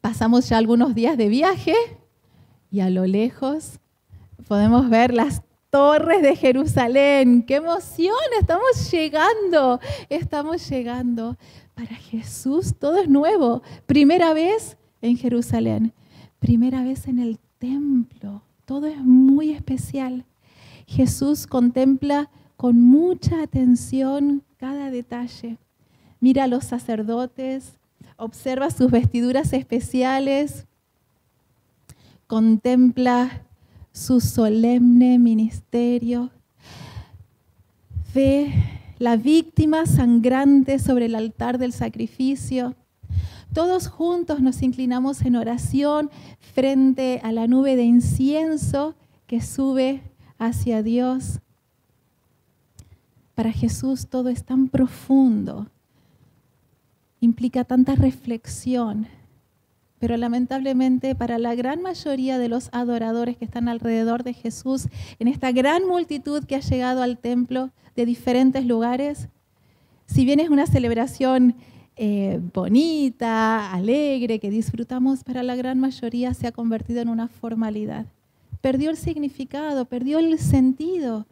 Pasamos 0.00 0.48
ya 0.48 0.58
algunos 0.58 0.94
días 0.94 1.16
de 1.16 1.28
viaje 1.28 1.74
y 2.70 2.80
a 2.80 2.90
lo 2.90 3.06
lejos 3.06 3.80
podemos 4.46 4.90
ver 4.90 5.14
las 5.14 5.42
torres 5.70 6.22
de 6.22 6.36
Jerusalén. 6.36 7.42
¡Qué 7.42 7.56
emoción! 7.56 8.14
Estamos 8.38 8.90
llegando, 8.90 9.80
estamos 10.08 10.68
llegando. 10.68 11.36
Para 11.74 11.96
Jesús 11.96 12.74
todo 12.78 12.98
es 12.98 13.08
nuevo. 13.08 13.62
Primera 13.86 14.34
vez 14.34 14.76
en 15.02 15.16
Jerusalén, 15.16 15.92
primera 16.38 16.82
vez 16.82 17.08
en 17.08 17.18
el 17.18 17.38
templo. 17.58 18.42
Todo 18.64 18.86
es 18.86 18.98
muy 18.98 19.50
especial. 19.50 20.24
Jesús 20.86 21.46
contempla 21.46 22.30
con 22.56 22.80
mucha 22.80 23.42
atención 23.42 24.42
cada 24.56 24.90
detalle. 24.90 25.58
Mira 26.24 26.44
a 26.44 26.46
los 26.46 26.64
sacerdotes, 26.64 27.74
observa 28.16 28.70
sus 28.70 28.90
vestiduras 28.90 29.52
especiales, 29.52 30.64
contempla 32.26 33.42
su 33.92 34.22
solemne 34.22 35.18
ministerio, 35.18 36.30
ve 38.14 38.54
la 38.98 39.18
víctima 39.18 39.84
sangrante 39.84 40.78
sobre 40.78 41.04
el 41.04 41.14
altar 41.14 41.58
del 41.58 41.74
sacrificio. 41.74 42.74
Todos 43.52 43.88
juntos 43.88 44.40
nos 44.40 44.62
inclinamos 44.62 45.20
en 45.20 45.36
oración 45.36 46.10
frente 46.54 47.20
a 47.22 47.32
la 47.32 47.46
nube 47.46 47.76
de 47.76 47.84
incienso 47.84 48.94
que 49.26 49.42
sube 49.42 50.00
hacia 50.38 50.82
Dios. 50.82 51.40
Para 53.34 53.52
Jesús 53.52 54.06
todo 54.06 54.30
es 54.30 54.42
tan 54.42 54.68
profundo, 54.68 55.68
implica 57.24 57.64
tanta 57.64 57.94
reflexión, 57.94 59.08
pero 59.98 60.16
lamentablemente 60.16 61.14
para 61.14 61.38
la 61.38 61.54
gran 61.54 61.82
mayoría 61.82 62.38
de 62.38 62.48
los 62.48 62.68
adoradores 62.72 63.36
que 63.36 63.44
están 63.44 63.68
alrededor 63.68 64.22
de 64.22 64.34
Jesús, 64.34 64.88
en 65.18 65.28
esta 65.28 65.50
gran 65.50 65.86
multitud 65.86 66.44
que 66.44 66.56
ha 66.56 66.60
llegado 66.60 67.02
al 67.02 67.18
templo 67.18 67.70
de 67.96 68.06
diferentes 68.06 68.66
lugares, 68.66 69.28
si 70.06 70.24
bien 70.24 70.40
es 70.40 70.50
una 70.50 70.66
celebración 70.66 71.56
eh, 71.96 72.40
bonita, 72.52 73.72
alegre, 73.72 74.38
que 74.38 74.50
disfrutamos, 74.50 75.24
para 75.24 75.42
la 75.42 75.56
gran 75.56 75.78
mayoría 75.78 76.34
se 76.34 76.46
ha 76.46 76.52
convertido 76.52 77.00
en 77.00 77.08
una 77.08 77.28
formalidad. 77.28 78.06
Perdió 78.60 78.90
el 78.90 78.96
significado, 78.96 79.84
perdió 79.86 80.18
el 80.18 80.38
sentido 80.38 81.26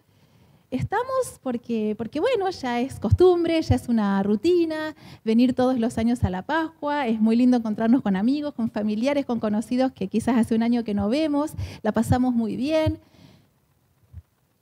Estamos 0.72 1.38
porque, 1.42 1.94
porque, 1.98 2.18
bueno, 2.18 2.48
ya 2.48 2.80
es 2.80 2.98
costumbre, 2.98 3.60
ya 3.60 3.74
es 3.74 3.90
una 3.90 4.22
rutina, 4.22 4.96
venir 5.22 5.52
todos 5.52 5.78
los 5.78 5.98
años 5.98 6.24
a 6.24 6.30
la 6.30 6.40
Pascua, 6.40 7.06
es 7.06 7.20
muy 7.20 7.36
lindo 7.36 7.58
encontrarnos 7.58 8.00
con 8.00 8.16
amigos, 8.16 8.54
con 8.54 8.70
familiares, 8.70 9.26
con 9.26 9.38
conocidos 9.38 9.92
que 9.92 10.08
quizás 10.08 10.38
hace 10.38 10.54
un 10.54 10.62
año 10.62 10.82
que 10.82 10.94
no 10.94 11.10
vemos, 11.10 11.52
la 11.82 11.92
pasamos 11.92 12.34
muy 12.34 12.56
bien, 12.56 12.98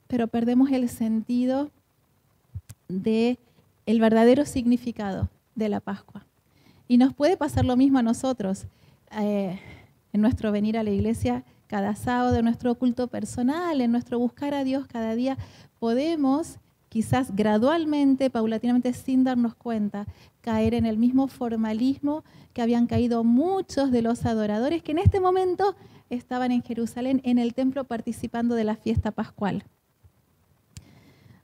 pero 0.07 0.27
perdemos 0.27 0.69
el 0.71 0.89
sentido 0.89 1.71
de 2.89 3.39
el 3.85 4.01
verdadero 4.01 4.45
significado 4.45 5.29
de 5.55 5.69
la 5.69 5.79
Pascua. 5.79 6.25
Y 6.89 6.97
nos 6.97 7.13
puede 7.13 7.37
pasar 7.37 7.63
lo 7.63 7.77
mismo 7.77 7.99
a 7.99 8.03
nosotros 8.03 8.65
eh, 9.17 9.57
en 10.11 10.19
nuestro 10.19 10.51
venir 10.51 10.77
a 10.77 10.83
la 10.83 10.89
iglesia 10.89 11.45
cada 11.71 11.95
sábado, 11.95 12.35
en 12.35 12.43
nuestro 12.43 12.75
culto 12.75 13.07
personal, 13.07 13.79
en 13.79 13.93
nuestro 13.93 14.19
buscar 14.19 14.53
a 14.53 14.65
Dios 14.65 14.87
cada 14.87 15.15
día, 15.15 15.37
podemos 15.79 16.59
quizás 16.89 17.33
gradualmente, 17.33 18.29
paulatinamente, 18.29 18.91
sin 18.91 19.23
darnos 19.23 19.55
cuenta, 19.55 20.05
caer 20.41 20.73
en 20.73 20.85
el 20.85 20.97
mismo 20.97 21.29
formalismo 21.29 22.25
que 22.51 22.61
habían 22.61 22.87
caído 22.87 23.23
muchos 23.23 23.89
de 23.89 24.01
los 24.01 24.25
adoradores 24.25 24.83
que 24.83 24.91
en 24.91 24.97
este 24.97 25.21
momento 25.21 25.77
estaban 26.09 26.51
en 26.51 26.61
Jerusalén, 26.61 27.21
en 27.23 27.39
el 27.39 27.53
templo, 27.53 27.85
participando 27.85 28.55
de 28.55 28.65
la 28.65 28.75
fiesta 28.75 29.11
pascual. 29.11 29.63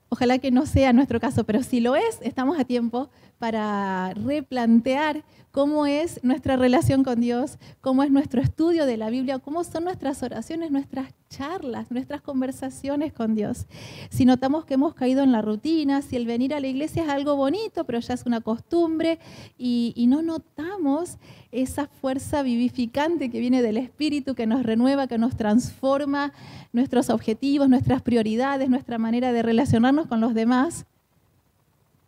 Ojalá 0.10 0.40
que 0.40 0.52
no 0.52 0.66
sea 0.66 0.92
nuestro 0.92 1.22
caso, 1.22 1.46
pero 1.46 1.64
si 1.64 1.80
lo 1.80 1.96
es, 1.96 2.20
estamos 2.22 2.60
a 2.60 2.66
tiempo 2.66 3.10
para 3.40 4.14
replantear 4.14 5.24
cómo 5.58 5.88
es 5.88 6.24
nuestra 6.24 6.56
relación 6.56 7.04
con 7.04 7.20
Dios, 7.20 7.58
cómo 7.82 8.04
es 8.04 8.12
nuestro 8.12 8.42
estudio 8.42 8.86
de 8.86 8.96
la 8.96 9.10
Biblia, 9.10 9.40
cómo 9.40 9.64
son 9.64 9.86
nuestras 9.86 10.22
oraciones, 10.22 10.70
nuestras 10.70 11.16
charlas, 11.30 11.90
nuestras 11.90 12.22
conversaciones 12.22 13.12
con 13.12 13.34
Dios. 13.34 13.66
Si 14.12 14.24
notamos 14.26 14.66
que 14.66 14.76
hemos 14.76 14.94
caído 14.94 15.24
en 15.24 15.32
la 15.32 15.42
rutina, 15.42 16.04
si 16.04 16.16
el 16.16 16.28
venir 16.28 16.54
a 16.54 16.60
la 16.60 16.68
iglesia 16.68 17.04
es 17.04 17.10
algo 17.10 17.36
bonito, 17.36 17.86
pero 17.86 18.00
ya 18.00 18.14
es 18.14 18.28
una 18.28 18.42
costumbre, 18.42 19.18
y, 19.58 20.06
no 20.08 20.22
notamos 20.22 21.18
esa 21.52 21.88
fuerza 21.88 22.44
vivificante 22.44 23.32
que 23.32 23.40
viene 23.40 23.64
del 23.64 23.78
Espíritu, 23.78 24.36
que 24.36 24.46
nos 24.46 24.64
renueva, 24.64 25.08
que 25.08 25.18
nos 25.18 25.36
transforma 25.36 26.34
nuestros 26.72 27.10
objetivos, 27.10 27.68
nuestras 27.68 28.04
prioridades, 28.04 28.70
nuestra 28.70 29.00
manera 29.00 29.34
de 29.34 29.42
relacionarnos 29.42 30.06
con 30.06 30.22
los 30.22 30.36
demás, 30.36 30.86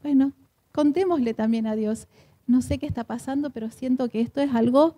bueno, 0.01 0.33
contémosle 0.79 1.33
también 1.33 1.67
a 1.67 1.75
Dios 1.75 2.07
no 2.47 2.61
sé 2.61 2.77
qué 2.77 2.85
está 2.85 3.03
pasando, 3.03 3.49
pero 3.49 3.69
siento 3.69 4.07
que 4.07 4.21
esto 4.21 4.39
es 4.39 4.55
algo 4.55 4.95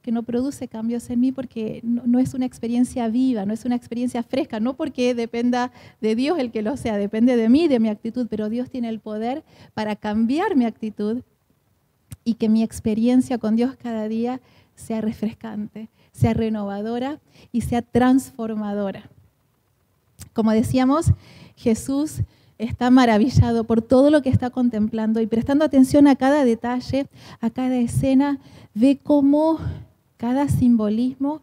que 0.00 0.10
no 0.10 0.22
produce 0.22 0.68
cambios 0.68 1.10
en 1.10 1.20
mí 1.20 1.32
porque 1.32 1.80
no, 1.82 2.18
es 2.18 2.32
una 2.32 2.46
experiencia 2.46 3.08
viva, 3.08 3.44
no 3.44 3.52
es 3.52 3.66
una 3.66 3.74
experiencia 3.74 4.22
fresca, 4.22 4.58
no 4.58 4.72
porque 4.74 5.14
dependa 5.14 5.70
de 6.00 6.14
Dios 6.16 6.38
el 6.38 6.50
que 6.50 6.62
lo 6.62 6.78
sea, 6.78 6.96
depende 6.96 7.36
de 7.36 7.50
mí, 7.50 7.68
de 7.68 7.78
mi 7.78 7.90
actitud, 7.90 8.26
pero 8.30 8.48
Dios 8.48 8.70
tiene 8.70 8.88
el 8.88 9.00
poder 9.00 9.44
para 9.74 9.96
cambiar 9.96 10.56
mi 10.56 10.64
actitud 10.64 11.20
y 12.24 12.34
que 12.34 12.48
mi 12.48 12.62
experiencia 12.62 13.36
con 13.36 13.54
Dios 13.54 13.76
cada 13.76 14.08
día 14.08 14.40
sea 14.76 15.02
refrescante, 15.02 15.90
sea 16.10 16.32
renovadora 16.32 17.20
y 17.52 17.60
sea 17.60 17.82
transformadora. 17.82 19.10
Como 20.32 20.52
decíamos, 20.52 21.12
Jesús 21.54 22.22
está 22.58 22.90
maravillado 22.90 23.64
por 23.64 23.82
todo 23.82 24.10
lo 24.10 24.22
que 24.22 24.28
está 24.28 24.50
contemplando 24.50 25.20
y 25.20 25.26
prestando 25.26 25.64
atención 25.64 26.06
a 26.08 26.16
cada 26.16 26.44
detalle, 26.44 27.06
a 27.40 27.50
cada 27.50 27.76
escena, 27.76 28.38
ve 28.74 28.98
cómo 29.02 29.58
cada 30.16 30.48
simbolismo 30.48 31.40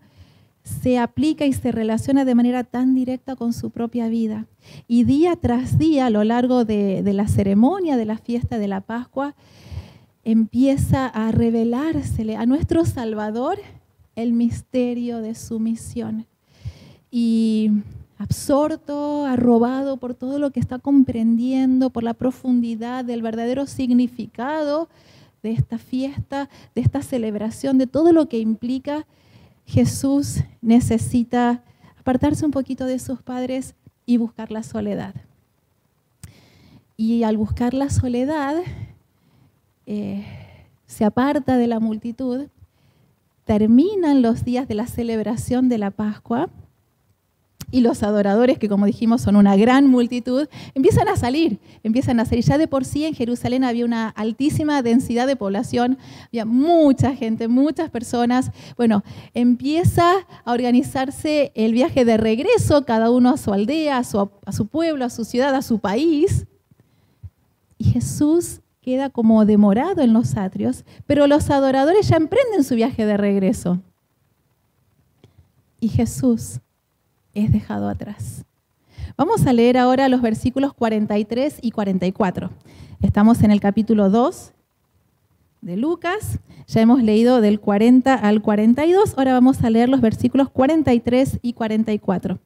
se 0.63 0.97
aplica 0.97 1.45
y 1.45 1.53
se 1.53 1.71
relaciona 1.71 2.25
de 2.25 2.35
manera 2.35 2.63
tan 2.63 2.95
directa 2.95 3.35
con 3.35 3.53
su 3.53 3.69
propia 3.69 4.07
vida. 4.07 4.47
Y 4.87 5.03
día 5.03 5.35
tras 5.35 5.77
día, 5.77 6.07
a 6.07 6.09
lo 6.09 6.23
largo 6.23 6.65
de, 6.65 7.03
la 7.13 7.27
ceremonia 7.27 7.97
de 7.97 8.05
la 8.05 8.17
fiesta 8.17 8.57
de 8.57 8.67
la 8.67 8.81
Pascua, 8.81 9.35
empieza 10.23 11.05
a 11.05 11.31
revelársele 11.31 12.35
a 12.35 12.47
nuestro 12.47 12.83
Salvador 12.83 13.59
el 14.15 14.33
misterio 14.33 15.21
de 15.21 15.35
su 15.35 15.59
misión. 15.59 16.25
Y 17.11 17.69
absorto, 18.17 19.25
arrobado 19.25 19.97
por 19.97 20.13
todo 20.13 20.39
lo 20.39 20.51
que 20.51 20.59
está 20.59 20.79
comprendiendo, 20.79 21.89
por 21.89 22.03
la 22.03 22.13
profundidad 22.13 23.03
del 23.03 23.21
verdadero 23.21 23.65
significado 23.65 24.89
de 25.43 25.51
esta 25.51 25.77
fiesta, 25.77 26.49
de 26.73 26.81
esta 26.81 27.01
celebración, 27.01 27.77
de 27.77 27.87
todo 27.87 28.13
lo 28.13 28.27
que 28.27 28.39
implica, 28.39 29.05
Jesús 29.65 30.43
necesita 30.61 31.63
apartarse 31.99 32.45
un 32.45 32.51
poquito 32.51 32.85
de 32.85 32.99
sus 32.99 33.21
padres 33.21 33.75
y 34.05 34.17
buscar 34.17 34.51
la 34.51 34.63
soledad. 34.63 35.13
Y 36.97 37.23
al 37.23 37.37
buscar 37.37 37.73
la 37.73 37.89
soledad, 37.89 38.55
eh, 39.85 40.25
se 40.85 41.03
aparta 41.03 41.57
de 41.57 41.67
la 41.67 41.79
multitud, 41.79 42.47
terminan 43.43 44.21
los 44.21 44.45
días 44.45 44.67
de 44.67 44.75
la 44.75 44.87
celebración 44.87 45.67
de 45.67 45.77
la 45.77 45.91
Pascua, 45.91 46.49
y 47.75 47.81
los 47.81 48.03
adoradores, 48.03 48.57
que 48.57 48.69
como 48.69 48.85
dijimos 48.85 49.21
son 49.21 49.35
una 49.35 49.57
gran 49.57 49.87
multitud, 49.87 50.47
empiezan 50.75 51.09
a 51.09 51.17
salir, 51.17 51.59
empiezan 51.83 52.21
a 52.21 52.25
salir. 52.25 52.45
Ya 52.45 52.57
de 52.57 52.69
por 52.69 52.85
sí 52.85 53.03
en 53.03 53.13
Jerusalén 53.13 53.65
había 53.65 53.83
una 53.83 54.07
altísima 54.07 54.81
densidad 54.81 55.27
de 55.27 55.35
población, 55.35 55.97
había 56.27 56.45
mucha 56.45 57.13
gente, 57.17 57.49
muchas 57.49 57.89
personas. 57.89 58.51
Bueno, 58.77 59.03
empieza 59.33 60.25
a 60.45 60.53
organizarse 60.53 61.51
el 61.53 61.73
viaje 61.73 62.05
de 62.05 62.15
regreso, 62.15 62.85
cada 62.85 63.11
uno 63.11 63.31
a 63.31 63.35
su 63.35 63.51
aldea, 63.51 63.97
a 63.97 64.05
su, 64.05 64.19
a 64.45 64.51
su 64.53 64.67
pueblo, 64.67 65.03
a 65.03 65.09
su 65.09 65.25
ciudad, 65.25 65.53
a 65.53 65.61
su 65.61 65.79
país. 65.79 66.45
Y 67.77 67.91
Jesús 67.91 68.61
queda 68.79 69.09
como 69.09 69.43
demorado 69.43 70.01
en 70.01 70.13
los 70.13 70.37
atrios, 70.37 70.85
pero 71.07 71.27
los 71.27 71.49
adoradores 71.49 72.07
ya 72.07 72.15
emprenden 72.15 72.63
su 72.63 72.75
viaje 72.75 73.05
de 73.05 73.17
regreso. 73.17 73.81
Y 75.81 75.89
Jesús 75.89 76.61
es 77.35 77.51
dejado 77.51 77.87
atrás. 77.87 78.45
Vamos 79.17 79.45
a 79.45 79.53
leer 79.53 79.77
ahora 79.77 80.09
los 80.09 80.21
versículos 80.21 80.73
43 80.73 81.59
y 81.61 81.71
44. 81.71 82.49
Estamos 83.01 83.43
en 83.43 83.51
el 83.51 83.59
capítulo 83.59 84.09
2 84.09 84.53
de 85.61 85.77
Lucas. 85.77 86.39
Ya 86.67 86.81
hemos 86.81 87.03
leído 87.03 87.41
del 87.41 87.59
40 87.59 88.13
al 88.13 88.41
42. 88.41 89.17
Ahora 89.17 89.33
vamos 89.33 89.63
a 89.63 89.69
leer 89.69 89.89
los 89.89 90.01
versículos 90.01 90.49
43 90.49 91.39
y 91.41 91.53
44. 91.53 92.39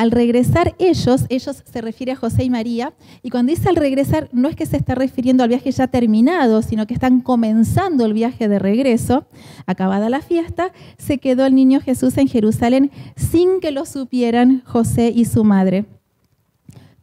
Al 0.00 0.12
regresar 0.12 0.74
ellos, 0.78 1.26
ellos 1.28 1.62
se 1.70 1.80
refiere 1.82 2.12
a 2.12 2.16
José 2.16 2.42
y 2.42 2.48
María, 2.48 2.94
y 3.22 3.28
cuando 3.28 3.50
dice 3.50 3.68
al 3.68 3.76
regresar 3.76 4.30
no 4.32 4.48
es 4.48 4.56
que 4.56 4.64
se 4.64 4.78
está 4.78 4.94
refiriendo 4.94 5.42
al 5.42 5.50
viaje 5.50 5.70
ya 5.70 5.88
terminado, 5.88 6.62
sino 6.62 6.86
que 6.86 6.94
están 6.94 7.20
comenzando 7.20 8.06
el 8.06 8.14
viaje 8.14 8.48
de 8.48 8.58
regreso, 8.58 9.26
acabada 9.66 10.08
la 10.08 10.22
fiesta, 10.22 10.72
se 10.96 11.18
quedó 11.18 11.44
el 11.44 11.54
niño 11.54 11.82
Jesús 11.82 12.16
en 12.16 12.28
Jerusalén 12.28 12.90
sin 13.14 13.60
que 13.60 13.72
lo 13.72 13.84
supieran 13.84 14.62
José 14.64 15.12
y 15.14 15.26
su 15.26 15.44
madre 15.44 15.84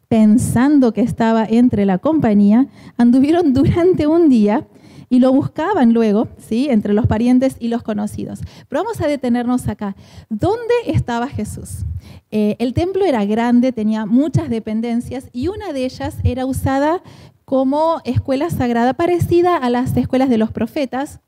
pensando 0.07 0.91
que 0.91 1.01
estaba 1.01 1.45
entre 1.45 1.85
la 1.85 1.99
compañía, 1.99 2.65
anduvieron 2.97 3.53
durante 3.53 4.07
un 4.07 4.27
día 4.27 4.65
y 5.09 5.19
lo 5.19 5.31
buscaban 5.31 5.93
luego, 5.93 6.27
¿sí? 6.37 6.67
entre 6.69 6.93
los 6.93 7.07
parientes 7.07 7.55
y 7.59 7.67
los 7.67 7.83
conocidos. 7.83 8.41
Pero 8.67 8.83
vamos 8.83 9.01
a 9.01 9.07
detenernos 9.07 9.67
acá. 9.67 9.95
¿Dónde 10.29 10.73
estaba 10.87 11.27
Jesús? 11.27 11.85
Eh, 12.31 12.55
el 12.59 12.73
templo 12.73 13.05
era 13.05 13.25
grande, 13.25 13.71
tenía 13.71 14.05
muchas 14.05 14.49
dependencias 14.49 15.29
y 15.31 15.47
una 15.47 15.71
de 15.71 15.85
ellas 15.85 16.17
era 16.23 16.45
usada 16.45 17.01
como 17.45 18.01
escuela 18.03 18.49
sagrada, 18.49 18.93
parecida 18.93 19.55
a 19.55 19.69
las 19.69 19.95
escuelas 19.95 20.29
de 20.29 20.37
los 20.37 20.51
profetas. 20.51 21.21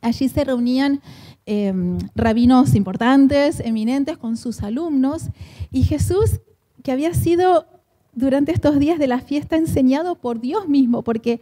Allí 0.00 0.28
se 0.28 0.44
reunían 0.44 1.00
em, 1.46 1.98
rabinos 2.14 2.74
importantes, 2.76 3.58
eminentes, 3.60 4.18
con 4.18 4.36
sus 4.36 4.62
alumnos, 4.62 5.30
y 5.72 5.82
Jesús, 5.82 6.40
que 6.84 6.92
había 6.92 7.12
sido 7.14 7.66
durante 8.12 8.52
estos 8.52 8.78
días 8.78 8.98
de 8.98 9.08
la 9.08 9.20
fiesta 9.20 9.56
enseñado 9.56 10.14
por 10.14 10.40
Dios 10.40 10.68
mismo, 10.68 11.02
porque 11.02 11.40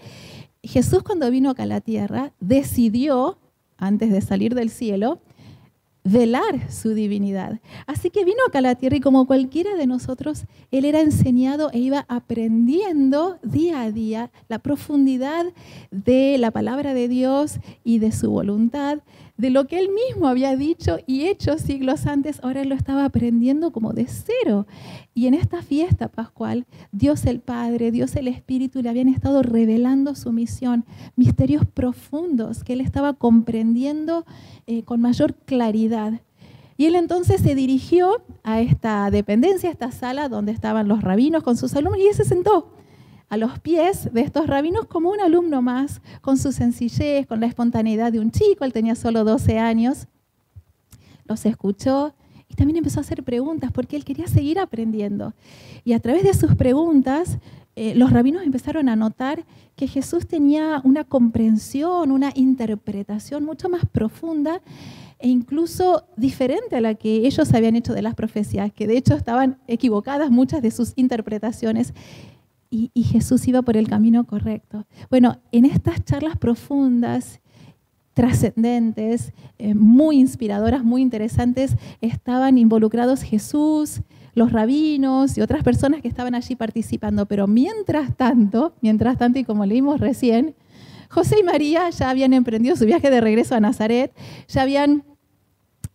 Jesús 0.62 1.02
cuando 1.02 1.30
vino 1.30 1.50
acá 1.50 1.64
a 1.64 1.66
la 1.66 1.80
tierra 1.80 2.32
decidió, 2.40 3.38
antes 3.76 4.10
de 4.10 4.20
salir 4.22 4.54
del 4.54 4.70
cielo, 4.70 5.20
velar 6.04 6.70
su 6.70 6.92
divinidad. 6.92 7.60
Así 7.86 8.10
que 8.10 8.24
vino 8.24 8.38
acá 8.46 8.58
a 8.58 8.62
la 8.62 8.74
tierra 8.74 8.96
y 8.96 9.00
como 9.00 9.26
cualquiera 9.26 9.74
de 9.74 9.86
nosotros, 9.86 10.44
Él 10.70 10.84
era 10.84 11.00
enseñado 11.00 11.70
e 11.72 11.78
iba 11.78 12.04
aprendiendo 12.08 13.38
día 13.42 13.80
a 13.80 13.90
día 13.90 14.30
la 14.48 14.58
profundidad 14.58 15.46
de 15.90 16.36
la 16.38 16.50
palabra 16.50 16.92
de 16.92 17.08
Dios 17.08 17.58
y 17.82 17.98
de 17.98 18.12
su 18.12 18.30
voluntad, 18.30 18.98
de 19.36 19.50
lo 19.50 19.66
que 19.66 19.78
Él 19.78 19.88
mismo 19.90 20.28
había 20.28 20.56
dicho 20.56 20.98
y 21.06 21.26
hecho 21.26 21.58
siglos 21.58 22.06
antes, 22.06 22.38
ahora 22.42 22.62
Él 22.62 22.68
lo 22.68 22.74
estaba 22.74 23.04
aprendiendo 23.04 23.72
como 23.72 23.92
de 23.92 24.06
cero. 24.06 24.66
Y 25.12 25.26
en 25.26 25.34
esta 25.34 25.62
fiesta 25.62 26.08
pascual, 26.08 26.66
Dios 26.92 27.24
el 27.26 27.40
Padre, 27.40 27.90
Dios 27.90 28.14
el 28.16 28.28
Espíritu 28.28 28.82
le 28.82 28.90
habían 28.90 29.08
estado 29.08 29.42
revelando 29.42 30.14
su 30.14 30.32
misión, 30.32 30.84
misterios 31.16 31.64
profundos 31.66 32.64
que 32.64 32.74
él 32.74 32.80
estaba 32.80 33.14
comprendiendo 33.14 34.24
eh, 34.66 34.82
con 34.82 35.00
mayor 35.00 35.34
claridad. 35.34 36.20
Y 36.76 36.86
él 36.86 36.96
entonces 36.96 37.40
se 37.40 37.54
dirigió 37.54 38.22
a 38.42 38.60
esta 38.60 39.10
dependencia, 39.10 39.68
a 39.68 39.72
esta 39.72 39.92
sala 39.92 40.28
donde 40.28 40.52
estaban 40.52 40.88
los 40.88 41.02
rabinos 41.02 41.42
con 41.42 41.56
sus 41.56 41.74
alumnos 41.74 42.00
y 42.00 42.12
se 42.14 42.24
sentó 42.24 42.73
a 43.34 43.36
los 43.36 43.58
pies 43.58 44.08
de 44.12 44.20
estos 44.20 44.46
rabinos 44.46 44.86
como 44.86 45.10
un 45.10 45.20
alumno 45.20 45.60
más, 45.60 46.00
con 46.20 46.38
su 46.38 46.52
sencillez, 46.52 47.26
con 47.26 47.40
la 47.40 47.46
espontaneidad 47.46 48.12
de 48.12 48.20
un 48.20 48.30
chico, 48.30 48.64
él 48.64 48.72
tenía 48.72 48.94
solo 48.94 49.24
12 49.24 49.58
años. 49.58 50.06
Los 51.24 51.44
escuchó 51.44 52.14
y 52.48 52.54
también 52.54 52.76
empezó 52.76 53.00
a 53.00 53.02
hacer 53.02 53.24
preguntas 53.24 53.72
porque 53.72 53.96
él 53.96 54.04
quería 54.04 54.28
seguir 54.28 54.60
aprendiendo. 54.60 55.34
Y 55.84 55.94
a 55.94 56.00
través 56.00 56.22
de 56.22 56.32
sus 56.32 56.54
preguntas, 56.54 57.38
eh, 57.74 57.96
los 57.96 58.12
rabinos 58.12 58.44
empezaron 58.44 58.88
a 58.88 58.94
notar 58.94 59.44
que 59.74 59.88
Jesús 59.88 60.28
tenía 60.28 60.80
una 60.84 61.02
comprensión, 61.02 62.12
una 62.12 62.30
interpretación 62.36 63.44
mucho 63.44 63.68
más 63.68 63.84
profunda 63.84 64.62
e 65.18 65.28
incluso 65.28 66.04
diferente 66.16 66.76
a 66.76 66.80
la 66.80 66.94
que 66.94 67.26
ellos 67.26 67.52
habían 67.52 67.74
hecho 67.74 67.94
de 67.94 68.02
las 68.02 68.14
profecías, 68.14 68.72
que 68.72 68.86
de 68.86 68.96
hecho 68.96 69.14
estaban 69.14 69.58
equivocadas 69.66 70.30
muchas 70.30 70.62
de 70.62 70.70
sus 70.70 70.92
interpretaciones. 70.94 71.94
Y, 72.76 73.04
Jesús 73.04 73.46
iba 73.46 73.62
por 73.62 73.76
el 73.76 73.86
camino 73.86 74.26
correcto. 74.26 74.84
Bueno, 75.08 75.38
en 75.52 75.64
estas 75.64 76.04
charlas 76.04 76.36
profundas 76.36 77.40
trascendentes, 78.14 79.32
eh, 79.58 79.74
muy 79.74 80.18
inspiradoras, 80.18 80.82
muy 80.82 81.00
interesantes, 81.00 81.76
estaban 82.00 82.58
involucrados 82.58 83.22
Jesús, 83.22 84.00
los 84.34 84.50
rabinos 84.50 85.38
y 85.38 85.40
otras 85.40 85.62
personas 85.62 86.02
que 86.02 86.08
estaban 86.08 86.34
allí 86.34 86.56
participando. 86.56 87.26
Pero 87.26 87.46
mientras 87.46 88.16
tanto, 88.16 88.74
mientras 88.80 89.18
tanto, 89.18 89.38
y 89.38 89.44
como 89.44 89.66
leímos 89.66 90.00
recién, 90.00 90.56
José 91.10 91.36
y 91.40 91.44
María 91.44 91.90
ya 91.90 92.10
habían 92.10 92.32
emprendido 92.32 92.74
su 92.74 92.86
viaje 92.86 93.08
de 93.08 93.20
regreso 93.20 93.54
a 93.54 93.60
Nazaret, 93.60 94.12
ya 94.48 94.62
habían 94.62 95.04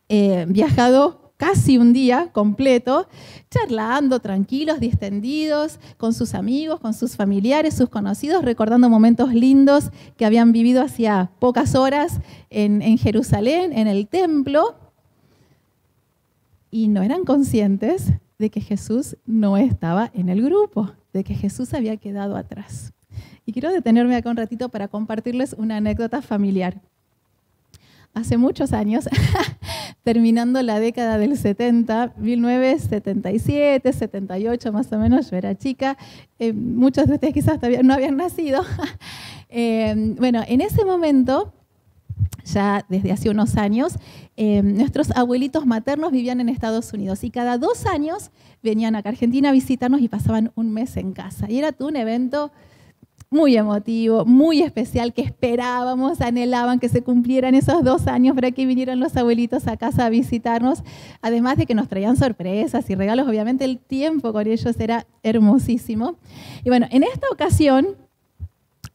eh, 0.07 0.45
viajado 0.47 1.18
casi 1.39 1.77
un 1.77 1.93
día 1.93 2.27
completo, 2.33 3.07
charlando, 3.49 4.19
tranquilos, 4.19 4.81
distendidos, 4.81 5.79
con 5.95 6.13
sus 6.13 6.33
amigos, 6.33 6.81
con 6.81 6.93
sus 6.93 7.15
familiares, 7.15 7.75
sus 7.75 7.87
conocidos, 7.87 8.43
recordando 8.43 8.89
momentos 8.89 9.33
lindos 9.33 9.89
que 10.17 10.25
habían 10.25 10.51
vivido 10.51 10.83
hacía 10.83 11.31
pocas 11.39 11.75
horas 11.75 12.19
en, 12.49 12.97
Jerusalén, 12.97 13.71
en 13.71 13.87
el 13.87 14.09
templo, 14.09 14.75
y 16.71 16.89
no 16.89 17.03
eran 17.03 17.23
conscientes 17.23 18.11
de 18.37 18.49
que 18.49 18.59
Jesús 18.59 19.15
no 19.25 19.55
estaba 19.55 20.11
en 20.13 20.27
el 20.27 20.41
grupo, 20.41 20.91
de 21.13 21.23
que 21.23 21.35
Jesús 21.35 21.73
había 21.73 21.95
quedado 21.95 22.35
atrás. 22.35 22.91
Y 23.45 23.53
quiero 23.53 23.71
detenerme 23.71 24.17
acá 24.17 24.29
un 24.29 24.37
ratito 24.37 24.67
para 24.67 24.89
compartirles 24.89 25.55
una 25.57 25.77
anécdota 25.77 26.21
familiar 26.21 26.81
hace 28.13 28.37
muchos 28.37 28.73
años, 28.73 29.07
terminando 30.03 30.61
la 30.61 30.79
década 30.79 31.17
del 31.17 31.37
70, 31.37 32.13
1977, 32.17 33.93
78 33.93 34.71
más 34.71 34.91
o 34.91 34.97
menos, 34.97 35.29
yo 35.29 35.37
era 35.37 35.55
chica, 35.55 35.97
eh, 36.39 36.53
muchos 36.53 37.07
de 37.07 37.15
ustedes 37.15 37.33
quizás 37.33 37.59
no 37.83 37.93
habían 37.93 38.17
nacido. 38.17 38.63
Eh, 39.51 40.13
bueno, 40.19 40.43
en 40.47 40.61
ese 40.61 40.85
momento, 40.85 41.51
ya 42.45 42.85
desde 42.87 43.11
hace 43.11 43.31
unos 43.31 43.57
años, 43.57 43.95
eh, 44.37 44.61
nuestros 44.61 45.09
abuelitos 45.17 45.65
maternos 45.65 46.11
vivían 46.11 46.39
en 46.39 46.49
Estados 46.49 46.93
Unidos 46.93 47.23
y 47.23 47.31
cada 47.31 47.57
dos 47.57 47.87
años 47.87 48.29
venían 48.61 48.95
acá 48.95 49.09
a 49.09 49.13
Argentina 49.13 49.49
a 49.49 49.51
visitarnos 49.51 50.01
y 50.01 50.07
pasaban 50.07 50.51
un 50.53 50.71
mes 50.71 50.97
en 50.97 51.13
casa. 51.13 51.49
Y 51.49 51.57
era 51.57 51.73
un 51.79 51.95
evento 51.95 52.51
muy 53.31 53.55
emotivo, 53.55 54.25
muy 54.25 54.61
especial, 54.61 55.13
que 55.13 55.21
esperábamos, 55.21 56.19
anhelaban 56.19 56.79
que 56.79 56.89
se 56.89 57.03
cumplieran 57.03 57.53
esos 57.53 57.83
dos 57.83 58.07
años 58.07 58.35
para 58.35 58.51
que 58.51 58.65
vinieran 58.65 58.99
los 58.99 59.15
abuelitos 59.15 59.67
a 59.67 59.77
casa 59.77 60.05
a 60.05 60.09
visitarnos, 60.09 60.83
además 61.21 61.57
de 61.57 61.67
que 61.67 61.75
nos 61.75 61.87
traían 61.87 62.17
sorpresas 62.17 62.89
y 62.89 62.95
regalos, 62.95 63.27
obviamente 63.27 63.65
el 63.65 63.77
tiempo 63.77 64.33
con 64.33 64.47
ellos 64.47 64.79
era 64.79 65.05
hermosísimo. 65.21 66.15
Y 66.63 66.69
bueno, 66.69 66.87
en 66.89 67.03
esta 67.03 67.27
ocasión 67.31 67.89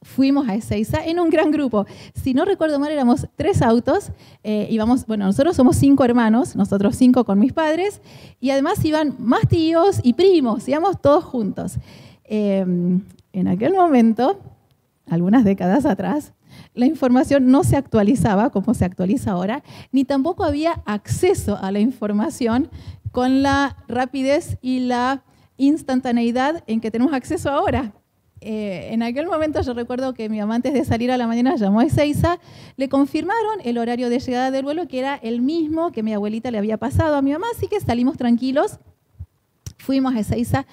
fuimos 0.01 0.47
a 0.47 0.55
Ezeiza 0.55 1.03
en 1.03 1.19
un 1.19 1.29
gran 1.29 1.49
grupo. 1.49 1.85
Si 2.13 2.33
no 2.33 2.45
recuerdo 2.45 2.77
mal, 2.77 2.91
éramos 2.91 3.27
tres 3.35 3.61
autos. 3.61 4.11
Eh, 4.43 4.67
íbamos, 4.69 5.07
bueno, 5.07 5.25
nosotros 5.25 5.55
somos 5.55 5.77
cinco 5.77 6.03
hermanos, 6.03 6.55
nosotros 6.55 6.95
cinco 6.95 7.23
con 7.23 7.39
mis 7.39 7.53
padres, 7.53 8.01
y 8.39 8.51
además 8.51 8.83
iban 8.85 9.15
más 9.17 9.47
tíos 9.47 9.99
y 10.03 10.13
primos, 10.13 10.67
íbamos 10.67 11.01
todos 11.01 11.23
juntos. 11.23 11.77
Eh, 12.25 12.65
en 13.35 13.49
aquel 13.49 13.73
momento, 13.73 14.39
algunas 15.07 15.43
décadas 15.43 15.85
atrás, 15.85 16.33
la 16.73 16.85
información 16.85 17.51
no 17.51 17.65
se 17.65 17.75
actualizaba 17.75 18.49
como 18.49 18.73
se 18.73 18.85
actualiza 18.85 19.31
ahora, 19.31 19.61
ni 19.91 20.05
tampoco 20.05 20.45
había 20.45 20.81
acceso 20.85 21.57
a 21.61 21.69
la 21.73 21.79
información 21.79 22.69
con 23.11 23.43
la 23.43 23.83
rapidez 23.89 24.57
y 24.61 24.79
la 24.79 25.23
instantaneidad 25.57 26.63
en 26.67 26.79
que 26.79 26.91
tenemos 26.91 27.13
acceso 27.13 27.49
ahora. 27.49 27.93
Eh, 28.39 28.89
en 28.91 29.03
aquel 29.03 29.27
momento 29.27 29.61
yo 29.61 29.73
recuerdo 29.73 30.13
que 30.13 30.29
mi 30.29 30.39
mamá 30.39 30.55
antes 30.55 30.73
de 30.73 30.85
salir 30.85 31.11
a 31.11 31.17
la 31.17 31.27
mañana 31.27 31.57
llamó 31.57 31.81
a 31.81 31.85
Ezeiza, 31.85 32.39
le 32.77 32.87
confirmaron 32.87 33.59
el 33.65 33.77
horario 33.77 34.09
de 34.09 34.19
llegada 34.19 34.49
del 34.49 34.63
vuelo 34.63 34.87
que 34.87 34.99
era 34.99 35.15
el 35.15 35.41
mismo 35.41 35.91
que 35.91 36.03
mi 36.03 36.13
abuelita 36.13 36.51
le 36.51 36.57
había 36.57 36.77
pasado 36.77 37.17
a 37.17 37.21
mi 37.21 37.33
mamá, 37.33 37.47
así 37.53 37.67
que 37.67 37.81
salimos 37.81 38.17
tranquilos, 38.17 38.79
fuimos 39.77 40.15
a 40.15 40.19
Ezeiza 40.19 40.65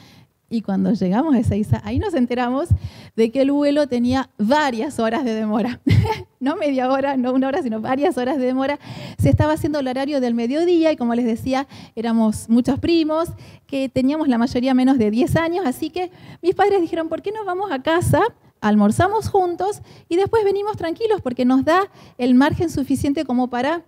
y 0.52 0.60
cuando 0.60 0.92
llegamos 0.92 1.34
a 1.34 1.38
Ezeiza, 1.38 1.80
ahí 1.82 1.98
nos 1.98 2.12
enteramos 2.12 2.68
de 3.16 3.30
que 3.32 3.40
el 3.40 3.52
vuelo 3.52 3.86
tenía 3.86 4.28
varias 4.36 4.98
horas 4.98 5.24
de 5.24 5.34
demora. 5.34 5.80
no 6.40 6.56
media 6.56 6.90
hora, 6.90 7.16
no 7.16 7.32
una 7.32 7.48
hora, 7.48 7.62
sino 7.62 7.80
varias 7.80 8.18
horas 8.18 8.36
de 8.36 8.44
demora. 8.44 8.78
Se 9.18 9.30
estaba 9.30 9.54
haciendo 9.54 9.78
el 9.78 9.88
horario 9.88 10.20
del 10.20 10.34
mediodía 10.34 10.92
y 10.92 10.96
como 10.96 11.14
les 11.14 11.24
decía, 11.24 11.66
éramos 11.96 12.50
muchos 12.50 12.78
primos, 12.78 13.30
que 13.66 13.88
teníamos 13.88 14.28
la 14.28 14.36
mayoría 14.36 14.74
menos 14.74 14.98
de 14.98 15.10
10 15.10 15.36
años, 15.36 15.64
así 15.66 15.88
que 15.88 16.10
mis 16.42 16.54
padres 16.54 16.82
dijeron, 16.82 17.08
¿por 17.08 17.22
qué 17.22 17.32
no 17.32 17.46
vamos 17.46 17.72
a 17.72 17.82
casa? 17.82 18.20
Almorzamos 18.60 19.30
juntos 19.30 19.80
y 20.10 20.16
después 20.16 20.44
venimos 20.44 20.76
tranquilos 20.76 21.22
porque 21.22 21.46
nos 21.46 21.64
da 21.64 21.90
el 22.18 22.34
margen 22.34 22.68
suficiente 22.68 23.24
como 23.24 23.48
para 23.48 23.84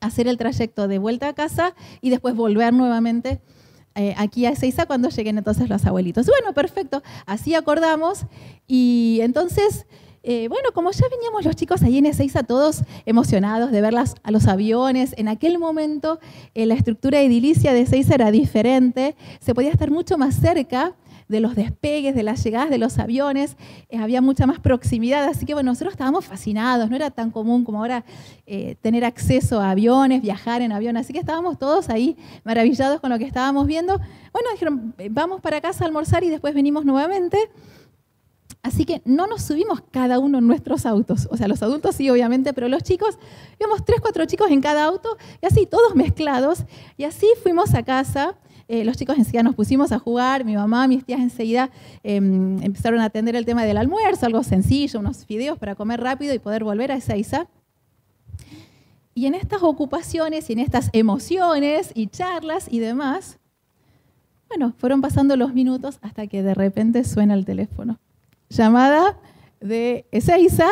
hacer 0.00 0.28
el 0.28 0.38
trayecto 0.38 0.88
de 0.88 0.98
vuelta 0.98 1.28
a 1.28 1.34
casa 1.34 1.74
y 2.00 2.08
después 2.08 2.34
volver 2.34 2.72
nuevamente 2.72 3.42
eh, 3.94 4.14
aquí 4.16 4.46
a 4.46 4.50
Ezeiza 4.50 4.86
cuando 4.86 5.08
lleguen 5.08 5.38
entonces 5.38 5.68
los 5.68 5.84
abuelitos. 5.86 6.26
Bueno, 6.26 6.52
perfecto, 6.52 7.02
así 7.26 7.54
acordamos 7.54 8.26
y 8.66 9.18
entonces 9.22 9.86
Eh, 10.26 10.48
bueno, 10.48 10.70
como 10.72 10.90
ya 10.90 11.04
veníamos 11.10 11.44
los 11.44 11.54
chicos 11.54 11.82
ahí 11.82 11.98
en 11.98 12.06
Ezeiza 12.06 12.44
todos 12.44 12.82
emocionados 13.04 13.70
de 13.70 13.82
ver 13.82 13.94
a 13.94 14.30
los 14.30 14.46
aviones, 14.46 15.12
en 15.18 15.28
aquel 15.28 15.58
momento 15.58 16.18
eh, 16.54 16.64
la 16.64 16.72
estructura 16.72 17.20
edilicia 17.20 17.74
de 17.74 17.82
Ezeiza 17.82 18.14
era 18.14 18.30
diferente, 18.30 19.16
se 19.38 19.52
podía 19.54 19.70
estar 19.70 19.90
mucho 19.90 20.16
más 20.16 20.36
cerca 20.36 20.94
de 21.28 21.40
los 21.40 21.54
despegues, 21.54 22.14
de 22.14 22.22
las 22.22 22.42
llegadas 22.44 22.70
de 22.70 22.78
los 22.78 22.98
aviones, 22.98 23.56
eh, 23.88 23.98
había 23.98 24.20
mucha 24.20 24.46
más 24.46 24.60
proximidad, 24.60 25.24
así 25.24 25.46
que 25.46 25.54
bueno, 25.54 25.70
nosotros 25.70 25.94
estábamos 25.94 26.24
fascinados, 26.24 26.90
no 26.90 26.96
era 26.96 27.10
tan 27.10 27.30
común 27.30 27.64
como 27.64 27.78
ahora 27.78 28.04
eh, 28.46 28.76
tener 28.82 29.04
acceso 29.04 29.60
a 29.60 29.70
aviones, 29.70 30.22
viajar 30.22 30.62
en 30.62 30.72
avión, 30.72 30.96
así 30.96 31.12
que 31.12 31.18
estábamos 31.18 31.58
todos 31.58 31.88
ahí 31.88 32.16
maravillados 32.44 33.00
con 33.00 33.10
lo 33.10 33.18
que 33.18 33.24
estábamos 33.24 33.66
viendo. 33.66 33.98
Bueno, 34.32 34.48
dijeron, 34.52 34.94
eh, 34.98 35.08
vamos 35.10 35.40
para 35.40 35.60
casa 35.60 35.84
a 35.84 35.86
almorzar 35.86 36.24
y 36.24 36.30
después 36.30 36.54
venimos 36.54 36.84
nuevamente. 36.84 37.38
Así 38.62 38.86
que 38.86 39.02
no 39.04 39.26
nos 39.26 39.42
subimos 39.42 39.82
cada 39.90 40.18
uno 40.18 40.38
en 40.38 40.46
nuestros 40.46 40.86
autos. 40.86 41.28
O 41.30 41.36
sea, 41.36 41.48
los 41.48 41.62
adultos 41.62 41.96
sí, 41.96 42.08
obviamente, 42.08 42.54
pero 42.54 42.66
los 42.68 42.82
chicos, 42.82 43.18
íbamos 43.60 43.84
tres, 43.84 44.00
cuatro 44.00 44.24
chicos 44.24 44.50
en 44.50 44.62
cada 44.62 44.84
auto 44.84 45.18
y 45.42 45.46
así, 45.46 45.66
todos 45.66 45.94
mezclados. 45.94 46.64
Y 46.96 47.04
así 47.04 47.26
fuimos 47.42 47.74
a 47.74 47.82
casa. 47.82 48.36
Eh, 48.66 48.84
los 48.84 48.96
chicos 48.96 49.18
enseguida 49.18 49.42
nos 49.42 49.54
pusimos 49.54 49.92
a 49.92 49.98
jugar, 49.98 50.44
mi 50.44 50.54
mamá, 50.54 50.88
mis 50.88 51.04
tías 51.04 51.20
enseguida 51.20 51.70
em, 52.02 52.62
empezaron 52.62 53.00
a 53.00 53.06
atender 53.06 53.36
el 53.36 53.44
tema 53.44 53.64
del 53.64 53.76
almuerzo, 53.76 54.26
algo 54.26 54.42
sencillo, 54.42 55.00
unos 55.00 55.26
fideos 55.26 55.58
para 55.58 55.74
comer 55.74 56.00
rápido 56.00 56.34
y 56.34 56.38
poder 56.38 56.64
volver 56.64 56.90
a 56.90 56.96
Ezeiza. 56.96 57.46
Y 59.14 59.26
en 59.26 59.34
estas 59.34 59.62
ocupaciones 59.62 60.48
y 60.50 60.54
en 60.54 60.58
estas 60.58 60.90
emociones 60.92 61.92
y 61.94 62.08
charlas 62.08 62.66
y 62.70 62.80
demás, 62.80 63.38
bueno, 64.48 64.74
fueron 64.78 65.00
pasando 65.00 65.36
los 65.36 65.52
minutos 65.52 65.98
hasta 66.02 66.26
que 66.26 66.42
de 66.42 66.54
repente 66.54 67.04
suena 67.04 67.34
el 67.34 67.44
teléfono. 67.44 67.98
Llamada 68.48 69.18
de 69.60 70.06
Ezeiza, 70.10 70.68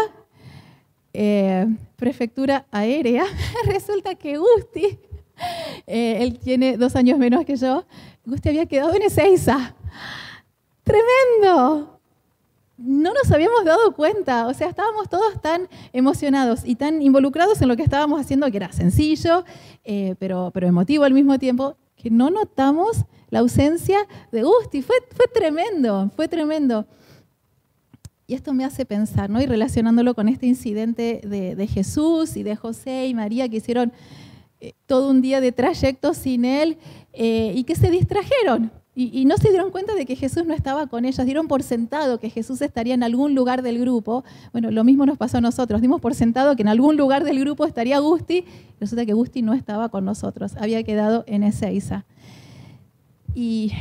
eh, 1.13 1.67
prefectura 1.97 2.67
aérea. 2.71 3.25
Resulta 3.67 4.15
que 4.15 4.39
Gusti 4.39 4.99
eh, 5.87 6.19
él 6.21 6.39
tiene 6.39 6.77
dos 6.77 6.97
años 6.97 7.19
menos 7.19 7.45
que 7.45 7.57
yo. 7.57 7.85
Gusti 8.25 8.49
había 8.49 8.67
quedado 8.67 8.95
en 8.95 9.03
Ezeiza. 9.03 9.75
¡Tremendo! 10.85 12.01
No 12.77 13.13
nos 13.15 13.31
habíamos 13.31 13.65
dado 13.65 13.95
cuenta, 13.95 14.49
o 14.49 14.55
sea, 14.55 14.69
estábamos 14.69 15.09
todos 15.09 15.41
tan 15.41 15.69
emocionados 15.93 16.63
y 16.65 16.75
tan 16.75 17.01
involucrados 17.01 17.63
en 17.63 17.69
lo 17.69 17.77
que 17.77 17.83
estábamos 17.83 18.21
haciendo, 18.21 18.51
que 18.51 18.57
era 18.57 18.73
sencillo, 18.73 19.45
eh, 19.85 20.17
pero, 20.19 20.51
pero 20.53 20.67
emotivo 20.67 21.05
al 21.05 21.13
mismo 21.13 21.39
tiempo, 21.39 21.77
que 21.95 22.11
no 22.11 22.31
notamos 22.31 23.05
la 23.31 23.39
ausencia 23.39 23.99
de 24.33 24.43
Gusti. 24.43 24.83
Fue, 24.83 24.97
fue 25.15 25.27
tremendo, 25.33 26.11
fue 26.17 26.27
tremendo. 26.27 26.87
Y 28.27 28.35
esto 28.35 28.53
me 28.53 28.65
hace 28.65 28.85
pensar, 28.85 29.31
¿no? 29.31 29.41
Y 29.41 29.47
relacionándolo 29.47 30.15
con 30.15 30.29
este 30.29 30.47
incidente 30.47 31.21
de, 31.25 31.55
de 31.55 31.67
Jesús 31.67 32.37
y 32.37 32.43
de 32.43 32.57
José 32.57 33.07
y 33.07 33.15
María 33.15 33.49
que 33.49 33.57
hicieron 33.57 33.93
todo 34.87 35.11
un 35.11 35.23
día 35.23 35.41
de 35.41 35.53
trayecto 35.53 36.15
sin 36.15 36.45
él 36.45 36.79
eh, 37.13 37.53
y 37.55 37.65
que 37.65 37.75
se 37.75 37.91
distrajeron 37.91 38.71
y, 38.95 39.25
no 39.25 39.39
se 39.39 39.49
dieron 39.49 39.71
cuenta 39.71 39.95
de 39.95 40.05
que 40.05 40.17
Jesús 40.17 40.45
no 40.45 40.53
estaba 40.53 40.87
con 40.87 41.07
ellos, 41.07 41.25
dieron 41.25 41.49
por 41.49 41.63
sentado 41.63 42.21
que 42.21 42.29
Jesús 42.29 42.61
estaría 42.61 42.93
en 42.93 43.03
algún 43.03 43.35
lugar 43.35 43.63
del 43.63 43.79
grupo. 43.79 44.23
Bueno, 44.53 44.71
lo 44.71 44.85
mismo 44.85 45.07
nos 45.07 45.17
pasó 45.17 45.39
a 45.39 45.41
nosotros, 45.41 45.81
dimos 45.81 46.03
por 46.03 46.15
sentado 46.15 46.57
que 46.57 46.63
en 46.63 46.69
algún 46.69 46.99
lugar 46.99 47.25
del 47.25 47.41
grupo 47.41 47.65
estaría 47.65 47.99
Gusti, 48.01 48.45
resulta 48.81 49.07
que 49.07 49.15
Gusti 49.15 49.41
no 49.41 49.55
estaba 49.55 49.89
con 49.89 50.05
nosotros, 50.05 50.57
había 50.59 50.83
quedado 50.83 51.25
en 51.27 51.43
Ezeiza. 51.43 52.05
Y 53.35 53.73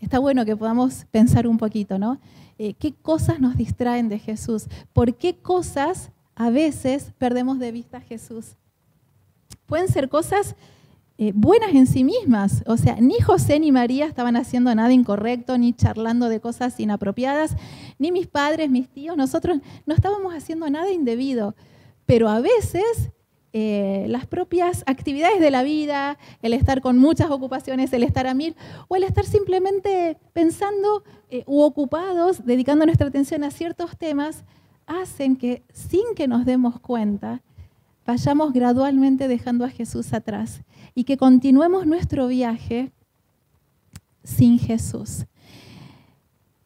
está 0.00 0.18
bueno 0.18 0.44
que 0.44 0.54
podamos 0.54 1.06
pensar 1.10 1.46
un 1.46 1.56
poquito, 1.56 1.98
¿no? 1.98 2.18
Eh, 2.58 2.74
¿Qué 2.74 2.92
cosas 2.92 3.40
nos 3.40 3.56
distraen 3.56 4.10
de 4.10 4.18
Jesús? 4.18 4.66
¿Por 4.92 5.14
qué 5.14 5.36
cosas 5.36 6.10
a 6.34 6.50
veces 6.50 7.14
perdemos 7.16 7.58
de 7.58 7.72
vista 7.72 7.98
a 7.98 8.02
Jesús? 8.02 8.56
Pueden 9.66 9.88
ser 9.88 10.08
cosas 10.08 10.56
eh, 11.18 11.32
buenas 11.34 11.74
en 11.74 11.86
sí 11.86 12.04
mismas. 12.04 12.62
O 12.66 12.76
sea, 12.76 12.96
ni 13.00 13.20
José 13.20 13.58
ni 13.58 13.72
María 13.72 14.06
estaban 14.06 14.36
haciendo 14.36 14.74
nada 14.74 14.92
incorrecto, 14.92 15.56
ni 15.56 15.72
charlando 15.72 16.28
de 16.28 16.40
cosas 16.40 16.78
inapropiadas, 16.78 17.56
ni 17.98 18.12
mis 18.12 18.26
padres, 18.26 18.70
mis 18.70 18.88
tíos, 18.88 19.16
nosotros 19.16 19.58
no 19.86 19.94
estábamos 19.94 20.34
haciendo 20.34 20.68
nada 20.68 20.90
indebido. 20.92 21.54
Pero 22.04 22.28
a 22.28 22.40
veces 22.40 23.10
eh, 23.58 24.04
las 24.10 24.26
propias 24.26 24.82
actividades 24.86 25.40
de 25.40 25.50
la 25.50 25.62
vida, 25.62 26.18
el 26.42 26.52
estar 26.52 26.82
con 26.82 26.98
muchas 26.98 27.30
ocupaciones, 27.30 27.90
el 27.94 28.02
estar 28.02 28.26
a 28.26 28.34
mil, 28.34 28.54
o 28.88 28.96
el 28.96 29.02
estar 29.02 29.24
simplemente 29.24 30.18
pensando 30.34 31.02
eh, 31.30 31.42
u 31.46 31.62
ocupados, 31.62 32.44
dedicando 32.44 32.84
nuestra 32.84 33.08
atención 33.08 33.42
a 33.44 33.50
ciertos 33.50 33.96
temas, 33.96 34.44
hacen 34.86 35.36
que 35.36 35.62
sin 35.72 36.14
que 36.14 36.28
nos 36.28 36.44
demos 36.44 36.78
cuenta, 36.80 37.42
vayamos 38.06 38.52
gradualmente 38.52 39.28
dejando 39.28 39.64
a 39.64 39.70
Jesús 39.70 40.12
atrás 40.12 40.62
y 40.94 41.04
que 41.04 41.16
continuemos 41.16 41.86
nuestro 41.86 42.28
viaje 42.28 42.92
sin 44.22 44.58
Jesús. 44.58 45.26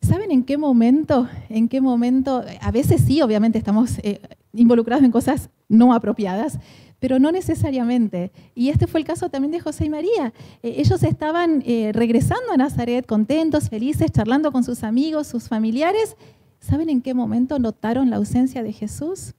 ¿Saben 0.02 0.30
en 0.30 0.44
qué 0.44 0.58
momento? 0.58 1.28
¿En 1.48 1.68
qué 1.68 1.80
momento? 1.80 2.44
A 2.60 2.70
veces 2.70 3.02
sí, 3.02 3.22
obviamente 3.22 3.58
estamos 3.58 3.98
eh, 3.98 4.20
involucrados 4.52 5.04
en 5.04 5.12
cosas 5.12 5.50
no 5.68 5.94
apropiadas, 5.94 6.58
pero 6.98 7.18
no 7.18 7.32
necesariamente. 7.32 8.32
Y 8.54 8.70
este 8.70 8.86
fue 8.86 9.00
el 9.00 9.06
caso 9.06 9.28
también 9.28 9.52
de 9.52 9.60
José 9.60 9.86
y 9.86 9.90
María. 9.90 10.32
Eh, 10.62 10.74
ellos 10.78 11.02
estaban 11.02 11.62
eh, 11.66 11.92
regresando 11.94 12.52
a 12.52 12.56
Nazaret 12.56 13.06
contentos, 13.06 13.68
felices, 13.68 14.10
charlando 14.10 14.52
con 14.52 14.64
sus 14.64 14.84
amigos, 14.84 15.26
sus 15.26 15.48
familiares. 15.48 16.16
¿Saben 16.60 16.90
en 16.90 17.00
qué 17.00 17.14
momento 17.14 17.58
notaron 17.58 18.10
la 18.10 18.16
ausencia 18.16 18.62
de 18.62 18.72
Jesús? 18.72 19.34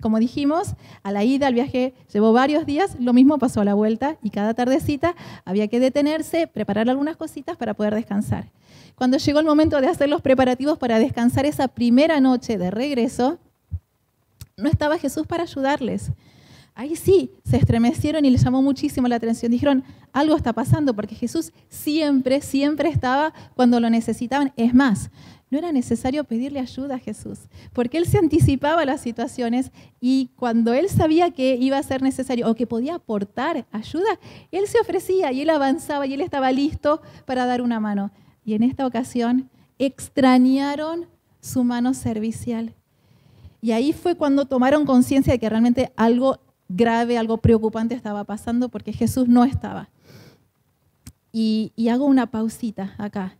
Como 0.00 0.18
dijimos, 0.18 0.74
a 1.02 1.10
la 1.10 1.24
ida 1.24 1.46
al 1.46 1.54
viaje 1.54 1.94
llevó 2.12 2.32
varios 2.32 2.66
días, 2.66 2.96
lo 3.00 3.12
mismo 3.12 3.38
pasó 3.38 3.62
a 3.62 3.64
la 3.64 3.74
vuelta 3.74 4.18
y 4.22 4.30
cada 4.30 4.52
tardecita 4.52 5.14
había 5.44 5.68
que 5.68 5.80
detenerse, 5.80 6.46
preparar 6.46 6.88
algunas 6.90 7.16
cositas 7.16 7.56
para 7.56 7.74
poder 7.74 7.94
descansar. 7.94 8.50
Cuando 8.94 9.16
llegó 9.16 9.40
el 9.40 9.46
momento 9.46 9.80
de 9.80 9.88
hacer 9.88 10.08
los 10.08 10.22
preparativos 10.22 10.78
para 10.78 10.98
descansar 10.98 11.46
esa 11.46 11.68
primera 11.68 12.20
noche 12.20 12.58
de 12.58 12.70
regreso, 12.70 13.38
no 14.56 14.68
estaba 14.68 14.98
Jesús 14.98 15.26
para 15.26 15.44
ayudarles. 15.44 16.12
Ahí 16.74 16.94
sí, 16.94 17.30
se 17.42 17.56
estremecieron 17.56 18.26
y 18.26 18.30
les 18.30 18.44
llamó 18.44 18.60
muchísimo 18.60 19.08
la 19.08 19.16
atención. 19.16 19.50
Dijeron, 19.50 19.82
algo 20.12 20.36
está 20.36 20.52
pasando 20.52 20.94
porque 20.94 21.14
Jesús 21.14 21.52
siempre, 21.70 22.42
siempre 22.42 22.90
estaba 22.90 23.32
cuando 23.54 23.80
lo 23.80 23.88
necesitaban. 23.88 24.52
Es 24.56 24.74
más, 24.74 25.10
no 25.50 25.58
era 25.58 25.72
necesario 25.72 26.24
pedirle 26.24 26.58
ayuda 26.58 26.96
a 26.96 26.98
Jesús, 26.98 27.38
porque 27.72 27.98
Él 27.98 28.06
se 28.06 28.18
anticipaba 28.18 28.82
a 28.82 28.86
las 28.86 29.00
situaciones 29.00 29.70
y 30.00 30.30
cuando 30.36 30.72
Él 30.72 30.88
sabía 30.88 31.30
que 31.30 31.56
iba 31.56 31.78
a 31.78 31.82
ser 31.82 32.02
necesario 32.02 32.50
o 32.50 32.54
que 32.54 32.66
podía 32.66 32.96
aportar 32.96 33.66
ayuda, 33.70 34.18
Él 34.50 34.66
se 34.66 34.80
ofrecía 34.80 35.32
y 35.32 35.42
Él 35.42 35.50
avanzaba 35.50 36.06
y 36.06 36.14
Él 36.14 36.20
estaba 36.20 36.50
listo 36.52 37.00
para 37.24 37.46
dar 37.46 37.62
una 37.62 37.80
mano. 37.80 38.10
Y 38.44 38.54
en 38.54 38.62
esta 38.62 38.86
ocasión 38.86 39.50
extrañaron 39.78 41.06
su 41.40 41.64
mano 41.64 41.94
servicial. 41.94 42.74
Y 43.60 43.72
ahí 43.72 43.92
fue 43.92 44.14
cuando 44.14 44.44
tomaron 44.44 44.84
conciencia 44.84 45.32
de 45.32 45.38
que 45.38 45.48
realmente 45.48 45.92
algo 45.96 46.38
grave, 46.68 47.18
algo 47.18 47.38
preocupante 47.38 47.94
estaba 47.94 48.24
pasando 48.24 48.68
porque 48.68 48.92
Jesús 48.92 49.28
no 49.28 49.44
estaba. 49.44 49.88
Y, 51.32 51.72
hago 51.90 52.06
una 52.06 52.30
pausita 52.30 52.94
acá. 52.96 53.36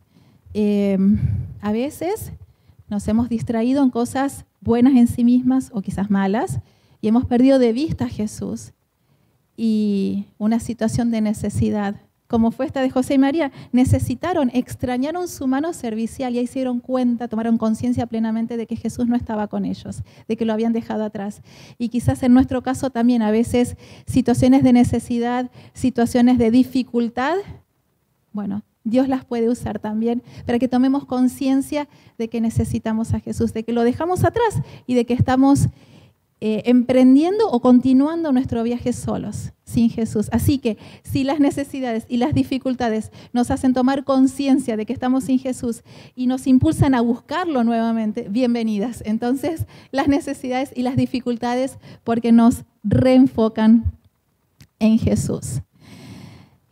Em, 0.58 1.18
a 1.60 1.70
veces 1.70 2.32
nos 2.88 3.06
hemos 3.08 3.28
distraído 3.28 3.82
en 3.82 3.90
cosas 3.90 4.46
buenas 4.62 4.94
en 4.94 5.06
sí 5.06 5.22
mismas 5.22 5.70
o 5.74 5.82
quizás 5.82 6.08
malas 6.10 6.60
y 7.02 7.08
hemos 7.08 7.26
perdido 7.26 7.58
de 7.58 7.74
vista 7.74 8.06
a 8.06 8.08
Jesús 8.08 8.72
y 9.54 10.24
una 10.38 10.58
situación 10.58 11.10
de 11.10 11.20
necesidad, 11.20 12.00
como 12.26 12.52
fue 12.52 12.64
esta 12.64 12.80
de 12.80 12.88
José 12.88 13.12
y 13.12 13.18
María, 13.18 13.52
necesitaron, 13.70 14.50
extrañaron 14.54 15.28
su 15.28 15.46
mano 15.46 15.74
servicial 15.74 16.34
y 16.34 16.38
ahí 16.38 16.46
se 16.46 16.60
dieron 16.60 16.80
cuenta, 16.80 17.28
tomaron 17.28 17.58
conciencia 17.58 18.06
plenamente 18.06 18.56
de 18.56 18.66
que 18.66 18.76
Jesús 18.76 19.06
no 19.08 19.14
estaba 19.14 19.48
con 19.48 19.66
ellos, 19.66 20.04
de 20.26 20.38
que 20.38 20.46
lo 20.46 20.54
habían 20.54 20.72
dejado 20.72 21.04
atrás. 21.04 21.42
Y 21.76 21.90
quizás 21.90 22.22
en 22.22 22.32
nuestro 22.32 22.62
caso 22.62 22.88
también 22.88 23.20
a 23.20 23.30
veces 23.30 23.76
situaciones 24.06 24.62
de 24.62 24.72
necesidad, 24.72 25.50
situaciones 25.74 26.38
de 26.38 26.50
dificultad, 26.50 27.36
bueno, 28.32 28.62
Dios 28.86 29.08
las 29.08 29.24
puede 29.24 29.50
usar 29.50 29.80
también 29.80 30.22
para 30.46 30.58
que 30.58 30.68
tomemos 30.68 31.04
conciencia 31.04 31.88
de 32.18 32.28
que 32.28 32.40
necesitamos 32.40 33.12
a 33.14 33.20
Jesús, 33.20 33.52
de 33.52 33.64
que 33.64 33.72
lo 33.72 33.82
dejamos 33.82 34.24
atrás 34.24 34.62
y 34.86 34.94
de 34.94 35.04
que 35.04 35.12
estamos 35.12 35.68
eh, 36.40 36.62
emprendiendo 36.66 37.50
o 37.50 37.60
continuando 37.60 38.30
nuestro 38.30 38.62
viaje 38.62 38.92
solos, 38.92 39.52
sin 39.64 39.90
Jesús. 39.90 40.28
Así 40.30 40.58
que 40.58 40.78
si 41.02 41.24
las 41.24 41.40
necesidades 41.40 42.04
y 42.08 42.18
las 42.18 42.32
dificultades 42.32 43.10
nos 43.32 43.50
hacen 43.50 43.74
tomar 43.74 44.04
conciencia 44.04 44.76
de 44.76 44.86
que 44.86 44.92
estamos 44.92 45.24
sin 45.24 45.40
Jesús 45.40 45.82
y 46.14 46.28
nos 46.28 46.46
impulsan 46.46 46.94
a 46.94 47.00
buscarlo 47.00 47.64
nuevamente, 47.64 48.28
bienvenidas. 48.28 49.02
Entonces, 49.04 49.66
las 49.90 50.06
necesidades 50.06 50.72
y 50.76 50.82
las 50.82 50.96
dificultades 50.96 51.78
porque 52.04 52.30
nos 52.30 52.64
reenfocan 52.84 53.96
en 54.78 54.98
Jesús. 54.98 55.62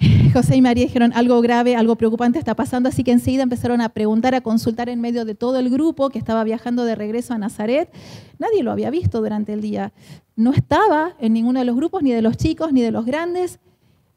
José 0.32 0.56
y 0.56 0.62
María 0.62 0.84
dijeron 0.84 1.12
algo 1.14 1.40
grave, 1.40 1.76
algo 1.76 1.96
preocupante 1.96 2.38
está 2.38 2.54
pasando, 2.54 2.88
así 2.88 3.04
que 3.04 3.12
enseguida 3.12 3.42
empezaron 3.42 3.80
a 3.80 3.88
preguntar, 3.88 4.34
a 4.34 4.40
consultar 4.40 4.88
en 4.88 5.00
medio 5.00 5.24
de 5.24 5.34
todo 5.34 5.58
el 5.58 5.70
grupo 5.70 6.10
que 6.10 6.18
estaba 6.18 6.44
viajando 6.44 6.84
de 6.84 6.94
regreso 6.94 7.34
a 7.34 7.38
Nazaret. 7.38 7.90
Nadie 8.38 8.62
lo 8.62 8.72
había 8.72 8.90
visto 8.90 9.20
durante 9.20 9.52
el 9.52 9.60
día. 9.60 9.92
No 10.36 10.52
estaba 10.52 11.14
en 11.18 11.32
ninguno 11.32 11.60
de 11.60 11.64
los 11.64 11.76
grupos, 11.76 12.02
ni 12.02 12.12
de 12.12 12.22
los 12.22 12.36
chicos, 12.36 12.72
ni 12.72 12.82
de 12.82 12.90
los 12.90 13.06
grandes. 13.06 13.60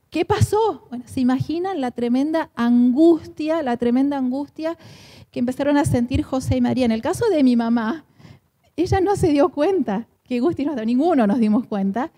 ¿Qué 0.09 0.25
pasó? 0.25 0.87
Bueno, 0.89 1.05
se 1.07 1.19
imaginan 1.19 1.81
la 1.81 1.91
tremenda 1.91 2.49
angustia, 2.55 3.61
la 3.61 3.77
tremenda 3.77 4.17
angustia 4.17 4.77
que 5.31 5.39
empezaron 5.39 5.77
a 5.77 5.85
sentir 5.85 6.23
José 6.23 6.57
y 6.57 6.61
María. 6.61 6.85
En 6.85 6.91
el 6.91 7.01
caso 7.01 7.25
de 7.29 7.43
mi 7.43 7.55
mamá, 7.55 8.05
ella 8.75 9.01
no 9.01 9.15
se 9.15 9.31
dio 9.31 9.49
cuenta 9.49 10.07
que 10.23 10.39
Gusti 10.39 10.65
nos 10.65 10.83
ninguno 10.85 11.27
nos 11.27 11.39
dimos 11.39 11.65
cuenta. 11.67 12.11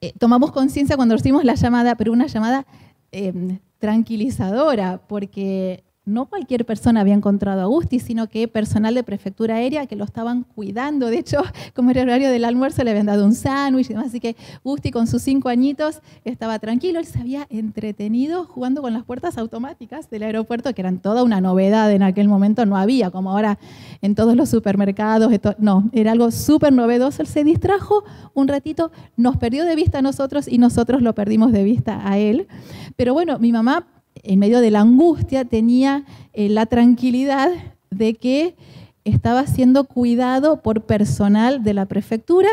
Eh, 0.00 0.12
tomamos 0.18 0.52
conciencia 0.52 0.96
cuando 0.96 1.14
recibimos 1.16 1.44
la 1.44 1.54
llamada, 1.54 1.96
pero 1.96 2.12
una 2.12 2.26
llamada 2.26 2.66
eh, 3.12 3.58
tranquilizadora, 3.78 5.00
porque 5.06 5.84
no 6.06 6.26
cualquier 6.26 6.64
persona 6.64 7.00
había 7.00 7.14
encontrado 7.14 7.60
a 7.62 7.66
Gusti, 7.66 7.98
sino 7.98 8.28
que 8.28 8.46
personal 8.46 8.94
de 8.94 9.02
prefectura 9.02 9.56
aérea 9.56 9.86
que 9.86 9.96
lo 9.96 10.04
estaban 10.04 10.44
cuidando. 10.44 11.08
De 11.08 11.18
hecho, 11.18 11.42
como 11.74 11.90
era 11.90 12.02
el 12.02 12.08
horario 12.08 12.30
del 12.30 12.44
almuerzo, 12.44 12.84
le 12.84 12.92
habían 12.92 13.06
dado 13.06 13.26
un 13.26 13.34
sándwich 13.34 13.86
y 13.86 13.94
demás. 13.94 14.06
Así 14.06 14.20
que 14.20 14.36
Gusti, 14.62 14.92
con 14.92 15.08
sus 15.08 15.22
cinco 15.22 15.48
añitos, 15.48 16.00
estaba 16.24 16.60
tranquilo. 16.60 17.00
Él 17.00 17.06
se 17.06 17.18
había 17.18 17.46
entretenido 17.50 18.44
jugando 18.44 18.82
con 18.82 18.92
las 18.92 19.04
puertas 19.04 19.36
automáticas 19.36 20.08
del 20.08 20.22
aeropuerto, 20.22 20.72
que 20.72 20.80
eran 20.80 21.00
toda 21.00 21.24
una 21.24 21.40
novedad 21.40 21.90
en 21.90 22.04
aquel 22.04 22.28
momento. 22.28 22.64
No 22.66 22.76
había, 22.76 23.10
como 23.10 23.32
ahora 23.32 23.58
en 24.00 24.14
todos 24.14 24.36
los 24.36 24.48
supermercados. 24.48 25.32
No, 25.58 25.90
era 25.92 26.12
algo 26.12 26.30
súper 26.30 26.72
novedoso. 26.72 27.20
Él 27.20 27.28
se 27.28 27.42
distrajo 27.42 28.04
un 28.32 28.46
ratito, 28.46 28.92
nos 29.16 29.38
perdió 29.38 29.64
de 29.64 29.74
vista 29.74 29.98
a 29.98 30.02
nosotros 30.02 30.46
y 30.46 30.58
nosotros 30.58 31.02
lo 31.02 31.16
perdimos 31.16 31.50
de 31.50 31.64
vista 31.64 32.08
a 32.08 32.16
él. 32.16 32.46
Pero 32.94 33.12
bueno, 33.12 33.40
mi 33.40 33.50
mamá 33.50 33.86
en 34.26 34.38
medio 34.38 34.60
de 34.60 34.70
la 34.70 34.80
angustia, 34.80 35.44
tenía 35.44 36.04
eh, 36.32 36.48
la 36.48 36.66
tranquilidad 36.66 37.50
de 37.90 38.14
que 38.14 38.56
estaba 39.04 39.46
siendo 39.46 39.84
cuidado 39.84 40.62
por 40.62 40.82
personal 40.82 41.62
de 41.62 41.74
la 41.74 41.86
prefectura 41.86 42.48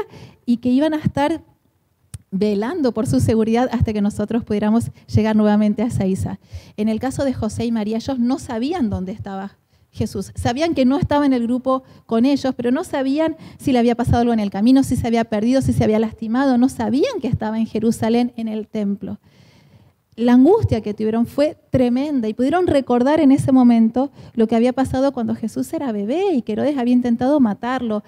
y 0.45 0.57
que 0.57 0.69
iban 0.69 0.93
a 0.93 0.97
estar 0.97 1.41
velando 2.29 2.93
por 2.93 3.07
su 3.07 3.19
seguridad 3.19 3.69
hasta 3.71 3.93
que 3.93 4.01
nosotros 4.01 4.43
pudiéramos 4.43 4.91
llegar 5.07 5.35
nuevamente 5.35 5.81
a 5.81 5.89
Saiza. 5.89 6.39
En 6.77 6.89
el 6.89 6.99
caso 6.99 7.25
de 7.25 7.33
José 7.33 7.65
y 7.65 7.71
María, 7.71 7.97
ellos 7.97 8.19
no 8.19 8.39
sabían 8.39 8.89
dónde 8.89 9.11
estaba 9.11 9.57
Jesús. 9.91 10.31
Sabían 10.35 10.73
que 10.73 10.85
no 10.85 10.97
estaba 10.97 11.25
en 11.25 11.33
el 11.33 11.43
grupo 11.43 11.83
con 12.05 12.25
ellos, 12.25 12.53
pero 12.55 12.71
no 12.71 12.83
sabían 12.83 13.35
si 13.57 13.71
le 13.71 13.79
había 13.79 13.95
pasado 13.95 14.21
algo 14.21 14.33
en 14.33 14.39
el 14.39 14.49
camino, 14.49 14.83
si 14.83 14.95
se 14.95 15.05
había 15.05 15.25
perdido, 15.25 15.61
si 15.61 15.73
se 15.73 15.83
había 15.83 15.99
lastimado. 15.99 16.57
No 16.57 16.69
sabían 16.69 17.19
que 17.21 17.27
estaba 17.27 17.59
en 17.59 17.67
Jerusalén, 17.67 18.33
en 18.35 18.47
el 18.47 18.67
templo 18.67 19.19
la 20.15 20.33
angustia 20.33 20.81
que 20.81 20.93
tuvieron 20.93 21.25
fue 21.25 21.57
tremenda 21.71 22.27
y 22.27 22.33
pudieron 22.33 22.67
recordar 22.67 23.19
en 23.19 23.31
ese 23.31 23.51
momento 23.51 24.11
lo 24.33 24.47
que 24.47 24.55
había 24.55 24.73
pasado 24.73 25.11
cuando 25.11 25.35
Jesús 25.35 25.71
era 25.73 25.91
bebé 25.91 26.33
y 26.33 26.41
que 26.41 26.53
Herodes 26.53 26.77
había 26.77 26.93
intentado 26.93 27.39
matarlo. 27.39 28.03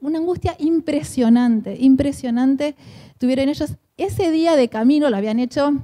Una 0.00 0.18
angustia 0.18 0.56
impresionante, 0.58 1.76
impresionante 1.78 2.74
tuvieron 3.18 3.48
ellos. 3.48 3.76
Ese 3.96 4.30
día 4.32 4.56
de 4.56 4.68
camino 4.68 5.08
lo 5.10 5.16
habían 5.16 5.38
hecho 5.38 5.74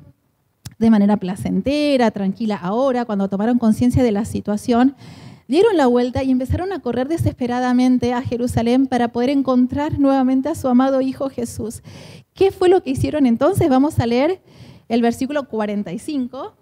de 0.78 0.90
manera 0.90 1.18
placentera, 1.18 2.10
tranquila. 2.10 2.56
Ahora, 2.56 3.04
cuando 3.04 3.28
tomaron 3.28 3.58
conciencia 3.58 4.02
de 4.02 4.12
la 4.12 4.24
situación, 4.24 4.96
dieron 5.46 5.76
la 5.76 5.86
vuelta 5.86 6.22
y 6.22 6.30
empezaron 6.30 6.72
a 6.72 6.80
correr 6.80 7.06
desesperadamente 7.06 8.12
a 8.14 8.22
Jerusalén 8.22 8.86
para 8.86 9.08
poder 9.08 9.30
encontrar 9.30 10.00
nuevamente 10.00 10.48
a 10.48 10.54
su 10.54 10.68
amado 10.68 11.00
Hijo 11.00 11.28
Jesús. 11.28 11.82
¿Qué 12.34 12.50
fue 12.50 12.68
lo 12.68 12.82
que 12.82 12.90
hicieron 12.90 13.26
entonces? 13.26 13.68
Vamos 13.68 13.98
a 14.00 14.06
leer 14.06 14.40
el 14.90 15.02
versículo 15.02 15.48
45 15.48 16.52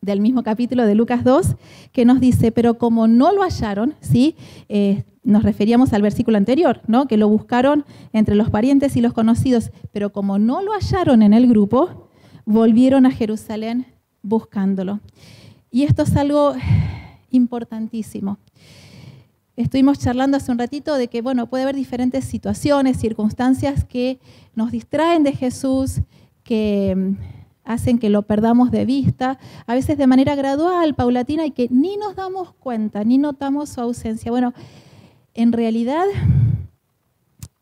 del 0.00 0.20
mismo 0.20 0.42
capítulo 0.42 0.86
de 0.86 0.94
Lucas 0.94 1.22
2, 1.22 1.54
que 1.92 2.06
nos 2.06 2.18
dice, 2.18 2.50
pero 2.50 2.78
como 2.78 3.06
no 3.06 3.32
lo 3.32 3.42
hallaron, 3.42 3.94
¿sí? 4.00 4.34
Eh, 4.70 5.04
nos 5.22 5.42
referíamos 5.42 5.92
al 5.92 6.00
versículo 6.00 6.38
anterior, 6.38 6.80
¿no? 6.86 7.06
que 7.06 7.18
lo 7.18 7.28
buscaron 7.28 7.84
entre 8.14 8.34
los 8.34 8.48
parientes 8.48 8.96
y 8.96 9.02
los 9.02 9.12
conocidos, 9.12 9.70
pero 9.92 10.12
como 10.12 10.38
no 10.38 10.62
lo 10.62 10.72
hallaron 10.72 11.20
en 11.20 11.34
el 11.34 11.46
grupo, 11.46 12.08
volvieron 12.46 13.04
a 13.04 13.10
Jerusalén 13.10 13.86
buscándolo. 14.22 15.00
Y 15.70 15.82
esto 15.82 16.04
es 16.04 16.16
algo 16.16 16.54
importantísimo. 17.30 18.38
Estuvimos 19.56 19.98
charlando 19.98 20.38
hace 20.38 20.50
un 20.50 20.58
ratito 20.58 20.94
de 20.94 21.08
que, 21.08 21.20
bueno, 21.20 21.46
puede 21.48 21.64
haber 21.64 21.76
diferentes 21.76 22.24
situaciones, 22.24 22.96
circunstancias 22.96 23.84
que 23.84 24.18
nos 24.54 24.70
distraen 24.70 25.22
de 25.22 25.32
Jesús, 25.32 26.00
que 26.42 26.94
mm, 26.96 27.16
hacen 27.64 27.98
que 27.98 28.10
lo 28.10 28.22
perdamos 28.22 28.70
de 28.70 28.84
vista, 28.84 29.38
a 29.66 29.74
veces 29.74 29.96
de 29.98 30.06
manera 30.06 30.34
gradual, 30.34 30.94
paulatina, 30.94 31.46
y 31.46 31.50
que 31.50 31.68
ni 31.70 31.96
nos 31.96 32.16
damos 32.16 32.52
cuenta, 32.54 33.04
ni 33.04 33.18
notamos 33.18 33.70
su 33.70 33.80
ausencia. 33.80 34.30
Bueno, 34.30 34.52
en 35.34 35.52
realidad 35.52 36.04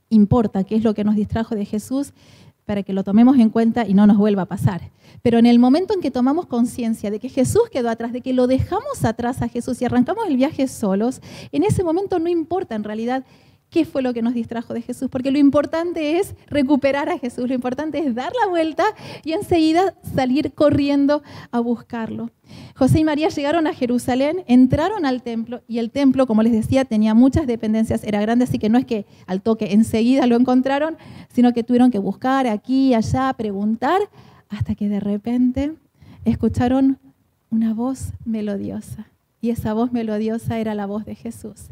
importa 0.08 0.64
qué 0.64 0.76
es 0.76 0.84
lo 0.84 0.94
que 0.94 1.04
nos 1.04 1.16
distrajo 1.16 1.54
de 1.54 1.64
Jesús 1.64 2.12
para 2.64 2.82
que 2.82 2.92
lo 2.92 3.02
tomemos 3.02 3.38
en 3.38 3.48
cuenta 3.48 3.86
y 3.86 3.94
no 3.94 4.06
nos 4.06 4.18
vuelva 4.18 4.42
a 4.42 4.46
pasar. 4.46 4.90
Pero 5.22 5.38
en 5.38 5.46
el 5.46 5.58
momento 5.58 5.94
en 5.94 6.02
que 6.02 6.10
tomamos 6.10 6.46
conciencia 6.46 7.10
de 7.10 7.18
que 7.18 7.30
Jesús 7.30 7.62
quedó 7.72 7.88
atrás, 7.88 8.12
de 8.12 8.20
que 8.20 8.34
lo 8.34 8.46
dejamos 8.46 9.04
atrás 9.04 9.40
a 9.40 9.48
Jesús 9.48 9.80
y 9.80 9.86
arrancamos 9.86 10.26
el 10.26 10.36
viaje 10.36 10.68
solos, 10.68 11.22
en 11.50 11.64
ese 11.64 11.82
momento 11.82 12.18
no 12.18 12.28
importa 12.28 12.74
en 12.74 12.84
realidad 12.84 13.24
qué 13.70 13.84
fue 13.84 14.02
lo 14.02 14.14
que 14.14 14.22
nos 14.22 14.34
distrajo 14.34 14.74
de 14.74 14.82
Jesús, 14.82 15.08
porque 15.10 15.30
lo 15.30 15.38
importante 15.38 16.18
es 16.18 16.34
recuperar 16.46 17.08
a 17.08 17.18
Jesús, 17.18 17.48
lo 17.48 17.54
importante 17.54 17.98
es 17.98 18.14
dar 18.14 18.32
la 18.40 18.48
vuelta 18.48 18.84
y 19.24 19.32
enseguida 19.32 19.94
salir 20.14 20.52
corriendo 20.52 21.22
a 21.50 21.60
buscarlo. 21.60 22.30
José 22.74 23.00
y 23.00 23.04
María 23.04 23.28
llegaron 23.28 23.66
a 23.66 23.74
Jerusalén, 23.74 24.44
entraron 24.46 25.04
al 25.04 25.22
templo 25.22 25.62
y 25.68 25.78
el 25.78 25.90
templo, 25.90 26.26
como 26.26 26.42
les 26.42 26.52
decía, 26.52 26.84
tenía 26.84 27.14
muchas 27.14 27.46
dependencias, 27.46 28.04
era 28.04 28.20
grande, 28.20 28.44
así 28.44 28.58
que 28.58 28.70
no 28.70 28.78
es 28.78 28.86
que 28.86 29.06
al 29.26 29.42
toque 29.42 29.72
enseguida 29.72 30.26
lo 30.26 30.36
encontraron, 30.36 30.96
sino 31.28 31.52
que 31.52 31.62
tuvieron 31.62 31.90
que 31.90 31.98
buscar 31.98 32.46
aquí, 32.46 32.94
allá, 32.94 33.32
preguntar, 33.34 34.00
hasta 34.48 34.74
que 34.74 34.88
de 34.88 35.00
repente 35.00 35.74
escucharon 36.24 36.98
una 37.50 37.74
voz 37.74 38.12
melodiosa. 38.24 39.08
Y 39.40 39.50
esa 39.50 39.72
voz 39.72 39.92
melodiosa 39.92 40.58
era 40.58 40.74
la 40.74 40.86
voz 40.86 41.04
de 41.04 41.14
Jesús. 41.14 41.68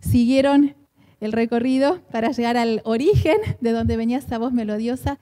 Siguieron 0.00 0.74
el 1.20 1.32
recorrido 1.32 2.00
para 2.10 2.30
llegar 2.30 2.56
al 2.56 2.82
origen 2.84 3.36
de 3.60 3.72
donde 3.72 3.96
venía 3.96 4.18
esa 4.18 4.38
voz 4.38 4.52
melodiosa 4.52 5.18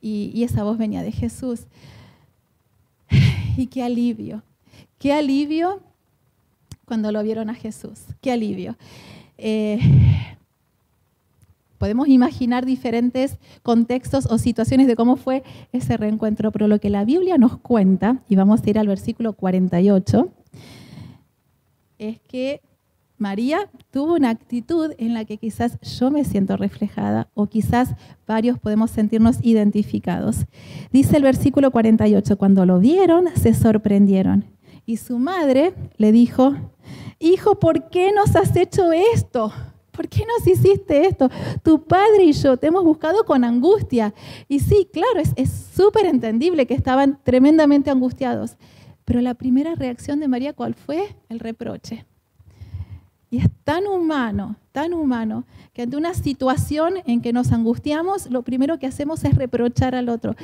y, 0.00 0.42
esa 0.44 0.64
voz 0.64 0.78
venía 0.78 1.02
de 1.02 1.12
Jesús. 1.12 1.66
Y 3.56 3.68
qué 3.68 3.84
alivio, 3.84 4.42
qué 4.98 5.12
alivio 5.12 5.80
cuando 6.86 7.12
lo 7.12 7.22
vieron 7.22 7.50
a 7.50 7.54
Jesús, 7.54 8.00
qué 8.20 8.32
alivio. 8.32 8.76
Eh, 9.38 9.78
podemos 11.78 12.08
imaginar 12.08 12.66
diferentes 12.66 13.38
contextos 13.62 14.26
o 14.26 14.38
situaciones 14.38 14.88
de 14.88 14.96
cómo 14.96 15.16
fue 15.16 15.44
ese 15.70 15.96
reencuentro, 15.96 16.50
pero 16.50 16.66
lo 16.66 16.80
que 16.80 16.90
la 16.90 17.04
Biblia 17.04 17.38
nos 17.38 17.58
cuenta, 17.58 18.22
y 18.28 18.34
vamos 18.34 18.62
a 18.62 18.70
ir 18.70 18.78
al 18.78 18.88
versículo 18.88 19.34
48, 19.34 20.30
es 21.98 22.20
que 22.20 22.60
María 23.24 23.70
tuvo 23.90 24.16
una 24.16 24.28
actitud 24.28 24.92
en 24.98 25.14
la 25.14 25.24
que 25.24 25.38
quizás 25.38 25.80
yo 25.80 26.10
me 26.10 26.26
siento 26.26 26.58
reflejada 26.58 27.30
o 27.32 27.46
quizás 27.46 27.94
varios 28.26 28.58
podemos 28.58 28.90
sentirnos 28.90 29.38
identificados. 29.40 30.44
Dice 30.92 31.16
el 31.16 31.22
versículo 31.22 31.70
48, 31.70 32.36
cuando 32.36 32.66
lo 32.66 32.80
vieron 32.80 33.28
se 33.34 33.54
sorprendieron 33.54 34.44
y 34.84 34.98
su 34.98 35.18
madre 35.18 35.72
le 35.96 36.12
dijo, 36.12 36.54
hijo, 37.18 37.58
¿por 37.58 37.88
qué 37.88 38.12
nos 38.12 38.36
has 38.36 38.54
hecho 38.56 38.92
esto? 38.92 39.50
¿Por 39.90 40.06
qué 40.06 40.26
nos 40.26 40.46
hiciste 40.46 41.06
esto? 41.06 41.30
Tu 41.62 41.82
padre 41.82 42.24
y 42.24 42.32
yo 42.34 42.58
te 42.58 42.66
hemos 42.66 42.84
buscado 42.84 43.24
con 43.24 43.42
angustia. 43.42 44.12
Y 44.48 44.60
sí, 44.60 44.86
claro, 44.92 45.22
es 45.34 45.50
súper 45.74 46.04
entendible 46.04 46.66
que 46.66 46.74
estaban 46.74 47.18
tremendamente 47.24 47.88
angustiados. 47.88 48.58
Pero 49.06 49.22
la 49.22 49.32
primera 49.32 49.74
reacción 49.76 50.20
de 50.20 50.28
María, 50.28 50.52
¿cuál 50.52 50.74
fue? 50.74 51.16
El 51.30 51.40
reproche. 51.40 52.04
Y 53.34 53.38
es 53.38 53.48
tan 53.64 53.88
humano, 53.88 54.54
tan 54.70 54.94
humano, 54.94 55.42
que 55.72 55.82
ante 55.82 55.96
una 55.96 56.14
situación 56.14 56.98
en 57.04 57.20
que 57.20 57.32
nos 57.32 57.50
angustiamos, 57.50 58.30
lo 58.30 58.42
primero 58.42 58.78
que 58.78 58.86
hacemos 58.86 59.24
es 59.24 59.34
reprochar 59.34 59.96
al 59.96 60.08
otro. 60.08 60.36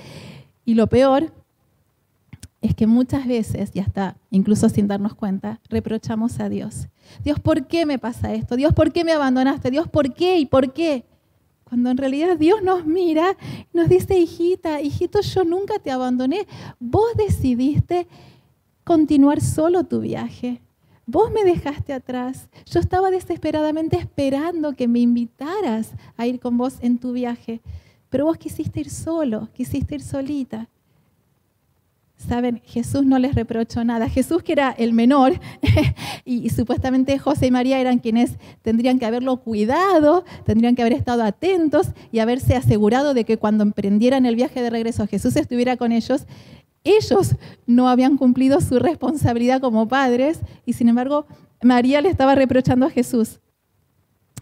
Y 0.64 0.74
lo 0.74 0.88
peor 0.88 1.32
es 2.60 2.74
que 2.74 2.88
muchas 2.88 3.28
veces, 3.28 3.70
y 3.74 3.78
hasta 3.78 4.16
incluso 4.32 4.68
sin 4.68 4.88
darnos 4.88 5.14
cuenta, 5.14 5.60
reprochamos 5.68 6.40
a 6.40 6.48
Dios. 6.48 6.88
Dios, 7.22 7.38
¿por 7.38 7.68
qué 7.68 7.86
me 7.86 8.00
pasa 8.00 8.34
esto? 8.34 8.56
Dios, 8.56 8.74
¿por 8.74 8.90
qué 8.90 9.04
me 9.04 9.12
abandonaste? 9.12 9.70
Dios, 9.70 9.86
¿por 9.86 10.12
qué 10.12 10.40
y 10.40 10.46
por 10.46 10.72
qué? 10.72 11.04
Cuando 11.62 11.90
en 11.90 11.96
realidad 11.96 12.36
Dios 12.36 12.60
nos 12.60 12.86
mira 12.86 13.36
y 13.72 13.76
nos 13.76 13.88
dice, 13.88 14.18
hijita, 14.18 14.80
hijito, 14.80 15.20
yo 15.20 15.44
nunca 15.44 15.78
te 15.78 15.92
abandoné. 15.92 16.48
Vos 16.80 17.14
decidiste 17.16 18.08
continuar 18.82 19.40
solo 19.40 19.84
tu 19.84 20.00
viaje. 20.00 20.60
Vos 21.12 21.32
me 21.32 21.42
dejaste 21.42 21.92
atrás. 21.92 22.48
Yo 22.66 22.78
estaba 22.78 23.10
desesperadamente 23.10 23.96
esperando 23.96 24.74
que 24.74 24.86
me 24.86 25.00
invitaras 25.00 25.90
a 26.16 26.28
ir 26.28 26.38
con 26.38 26.56
vos 26.56 26.78
en 26.82 26.98
tu 26.98 27.12
viaje, 27.12 27.60
pero 28.10 28.26
vos 28.26 28.38
quisiste 28.38 28.78
ir 28.78 28.90
solo, 28.90 29.48
quisiste 29.52 29.96
ir 29.96 30.02
solita. 30.02 30.68
Saben, 32.16 32.62
Jesús 32.64 33.04
no 33.04 33.18
les 33.18 33.34
reprochó 33.34 33.82
nada. 33.82 34.08
Jesús, 34.08 34.44
que 34.44 34.52
era 34.52 34.70
el 34.70 34.92
menor, 34.92 35.32
y, 36.24 36.48
supuestamente 36.50 37.18
José 37.18 37.46
y 37.46 37.50
María 37.50 37.80
eran 37.80 37.98
quienes 37.98 38.36
tendrían 38.62 39.00
que 39.00 39.06
haberlo 39.06 39.38
cuidado, 39.38 40.24
tendrían 40.44 40.76
que 40.76 40.82
haber 40.82 40.92
estado 40.92 41.24
atentos 41.24 41.88
y 42.12 42.20
haberse 42.20 42.54
asegurado 42.54 43.14
de 43.14 43.24
que 43.24 43.36
cuando 43.36 43.64
emprendieran 43.64 44.26
el 44.26 44.36
viaje 44.36 44.62
de 44.62 44.70
regreso 44.70 45.08
Jesús 45.08 45.34
estuviera 45.34 45.76
con 45.76 45.90
ellos. 45.90 46.26
Ellos 46.90 47.36
no 47.66 47.88
habían 47.88 48.16
cumplido 48.16 48.60
su 48.60 48.78
responsabilidad 48.80 49.60
como 49.60 49.86
padres 49.86 50.40
y 50.66 50.72
sin 50.72 50.88
embargo 50.88 51.26
María 51.62 52.00
le 52.00 52.08
estaba 52.08 52.34
reprochando 52.34 52.86
a 52.86 52.90
Jesús. 52.90 53.40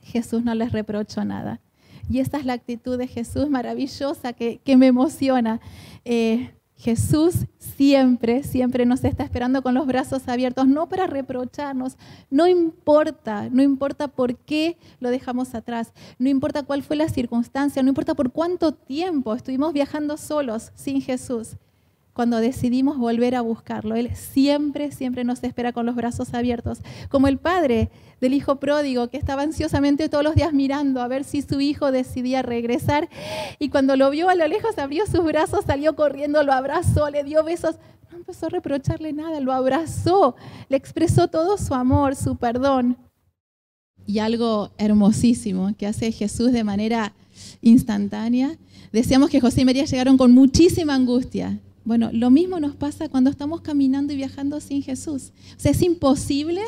Jesús 0.02 0.42
no 0.44 0.54
les 0.54 0.72
reprochó 0.72 1.24
nada. 1.24 1.60
Y 2.08 2.20
esta 2.20 2.38
es 2.38 2.46
la 2.46 2.54
actitud 2.54 2.96
de 2.96 3.06
Jesús 3.06 3.50
maravillosa 3.50 4.32
que, 4.32 4.60
me 4.78 4.86
emociona. 4.86 5.60
Eh, 6.06 6.54
Jesús 6.76 7.46
siempre, 7.58 8.44
siempre 8.44 8.86
nos 8.86 9.04
está 9.04 9.24
esperando 9.24 9.62
con 9.62 9.74
los 9.74 9.86
brazos 9.86 10.26
abiertos, 10.28 10.68
no 10.68 10.88
para 10.88 11.06
reprocharnos, 11.06 11.98
no 12.30 12.46
importa, 12.46 13.48
no 13.50 13.62
importa 13.62 14.08
por 14.08 14.36
qué 14.36 14.78
lo 15.00 15.10
dejamos 15.10 15.54
atrás, 15.54 15.92
no 16.18 16.28
importa 16.28 16.62
cuál 16.62 16.82
fue 16.84 16.96
la 16.96 17.08
circunstancia, 17.08 17.82
no 17.82 17.88
importa 17.88 18.14
por 18.14 18.30
cuánto 18.30 18.72
tiempo 18.72 19.34
estuvimos 19.34 19.72
viajando 19.72 20.16
solos 20.16 20.70
sin 20.76 21.02
Jesús 21.02 21.56
cuando 22.18 22.40
decidimos 22.40 22.98
volver 22.98 23.36
a 23.36 23.42
buscarlo. 23.42 23.94
Él 23.94 24.10
siempre, 24.16 24.90
siempre 24.90 25.22
nos 25.22 25.44
espera 25.44 25.72
con 25.72 25.86
los 25.86 25.94
brazos 25.94 26.34
abiertos, 26.34 26.80
como 27.10 27.28
el 27.28 27.38
padre 27.38 27.90
del 28.20 28.34
hijo 28.34 28.56
pródigo 28.56 29.06
que 29.06 29.18
estaba 29.18 29.42
ansiosamente 29.42 30.08
todos 30.08 30.24
los 30.24 30.34
días 30.34 30.52
mirando 30.52 31.00
a 31.00 31.06
ver 31.06 31.22
si 31.22 31.42
su 31.42 31.60
hijo 31.60 31.92
decidía 31.92 32.42
regresar 32.42 33.08
y 33.60 33.68
cuando 33.68 33.94
lo 33.94 34.10
vio 34.10 34.28
a 34.28 34.34
lo 34.34 34.48
lejos 34.48 34.76
abrió 34.78 35.06
sus 35.06 35.22
brazos, 35.22 35.64
salió 35.64 35.94
corriendo, 35.94 36.42
lo 36.42 36.52
abrazó, 36.52 37.08
le 37.08 37.22
dio 37.22 37.44
besos. 37.44 37.76
No 38.10 38.16
empezó 38.16 38.46
a 38.46 38.48
reprocharle 38.48 39.12
nada, 39.12 39.38
lo 39.38 39.52
abrazó, 39.52 40.34
le 40.68 40.76
expresó 40.76 41.28
todo 41.28 41.56
su 41.56 41.72
amor, 41.72 42.16
su 42.16 42.34
perdón. 42.34 42.98
Y 44.08 44.18
algo 44.18 44.72
hermosísimo 44.76 45.72
que 45.78 45.86
hace 45.86 46.10
Jesús 46.10 46.50
de 46.50 46.64
manera 46.64 47.12
instantánea. 47.60 48.58
Decíamos 48.92 49.30
que 49.30 49.40
José 49.40 49.60
y 49.60 49.64
María 49.66 49.84
llegaron 49.84 50.18
con 50.18 50.32
muchísima 50.32 50.96
angustia, 50.96 51.60
bueno, 51.88 52.10
lo 52.12 52.28
mismo 52.28 52.60
nos 52.60 52.76
pasa 52.76 53.08
cuando 53.08 53.30
estamos 53.30 53.62
caminando 53.62 54.12
y 54.12 54.16
viajando 54.16 54.60
sin 54.60 54.82
Jesús. 54.82 55.32
O 55.56 55.60
sea, 55.60 55.72
es 55.72 55.80
imposible 55.80 56.60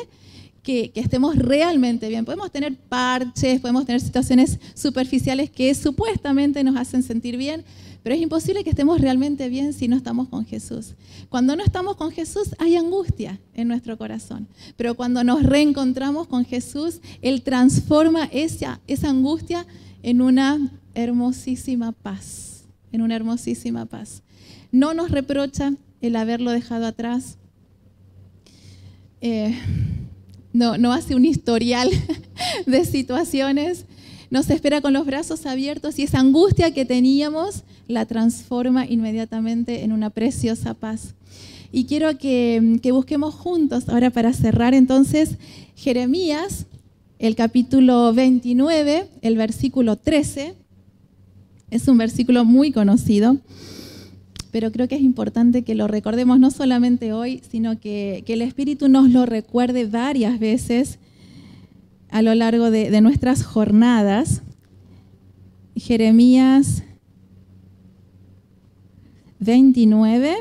que, 0.63 0.91
estemos 0.95 1.35
realmente 1.35 2.09
bien. 2.09 2.25
Podemos 2.25 2.51
tener 2.51 2.75
parches, 2.75 3.61
podemos 3.61 3.85
tener 3.85 4.01
situaciones 4.01 4.57
superficiales 4.73 5.51
que 5.51 5.75
supuestamente 5.75 6.63
nos 6.63 6.75
hacen 6.75 7.03
sentir 7.03 7.37
bien, 7.37 7.63
pero 8.01 8.15
es 8.15 8.21
imposible 8.21 8.63
que 8.63 8.71
estemos 8.71 8.99
realmente 8.99 9.47
bien 9.47 9.73
si 9.73 9.87
no 9.87 9.95
estamos 9.95 10.27
con 10.27 10.43
Jesús. 10.43 10.95
Cuando 11.29 11.55
no 11.55 11.63
estamos 11.63 11.97
con 11.97 12.09
Jesús 12.09 12.55
hay 12.57 12.75
angustia 12.75 13.39
en 13.53 13.67
nuestro 13.67 13.99
corazón, 13.99 14.47
pero 14.75 14.95
cuando 14.95 15.23
nos 15.23 15.43
reencontramos 15.43 16.25
con 16.27 16.45
Jesús, 16.45 16.99
Él 17.21 17.43
transforma 17.43 18.25
esa, 18.31 18.81
angustia 19.03 19.67
en 20.01 20.23
una 20.23 20.59
hermosísima 20.95 21.91
paz, 21.91 22.63
en 22.91 23.03
una 23.03 23.15
hermosísima 23.15 23.85
paz 23.85 24.23
no 24.71 24.93
nos 24.93 25.11
reprocha 25.11 25.73
el 26.01 26.15
haberlo 26.15 26.51
dejado 26.51 26.85
atrás. 26.85 27.37
Eh, 29.21 29.55
no, 30.53 30.91
hace 30.91 31.15
un 31.15 31.25
historial 31.25 31.89
de 32.65 32.85
situaciones. 32.85 33.85
Nos 34.29 34.49
espera 34.49 34.81
con 34.81 34.93
los 34.93 35.05
brazos 35.05 35.45
abiertos 35.45 35.99
y 35.99 36.03
esa 36.03 36.19
angustia 36.19 36.73
que 36.73 36.85
teníamos 36.85 37.63
la 37.87 38.05
transforma 38.05 38.85
inmediatamente 38.85 39.83
en 39.83 39.91
una 39.91 40.09
preciosa 40.09 40.73
paz. 40.73 41.15
Y 41.73 41.85
quiero 41.85 42.17
que 42.17 42.79
busquemos 42.91 43.33
juntos, 43.33 43.87
ahora 43.87 44.09
para 44.09 44.33
cerrar 44.33 44.73
entonces, 44.73 45.37
Jeremías, 45.75 46.65
el 47.19 47.35
capítulo 47.35 48.13
29, 48.13 49.07
el 49.21 49.37
versículo 49.37 49.95
13. 49.95 50.55
Es 51.69 51.87
un 51.87 51.97
versículo 51.97 52.45
muy 52.45 52.71
conocido 52.71 53.37
pero 54.51 54.71
creo 54.71 54.87
que 54.87 54.95
es 54.95 55.01
importante 55.01 55.63
que 55.63 55.75
lo 55.75 55.87
recordemos 55.87 56.39
no 56.39 56.51
solamente 56.51 57.13
hoy, 57.13 57.41
sino 57.49 57.79
que, 57.79 58.23
el 58.27 58.41
Espíritu 58.41 58.89
nos 58.89 59.09
lo 59.09 59.25
recuerde 59.25 59.85
varias 59.85 60.39
veces 60.39 60.99
a 62.09 62.21
lo 62.21 62.35
largo 62.35 62.71
de, 62.71 62.91
de 62.91 63.01
nuestras 63.01 63.43
jornadas. 63.43 64.41
Jeremías 65.75 66.83
29, 69.39 70.35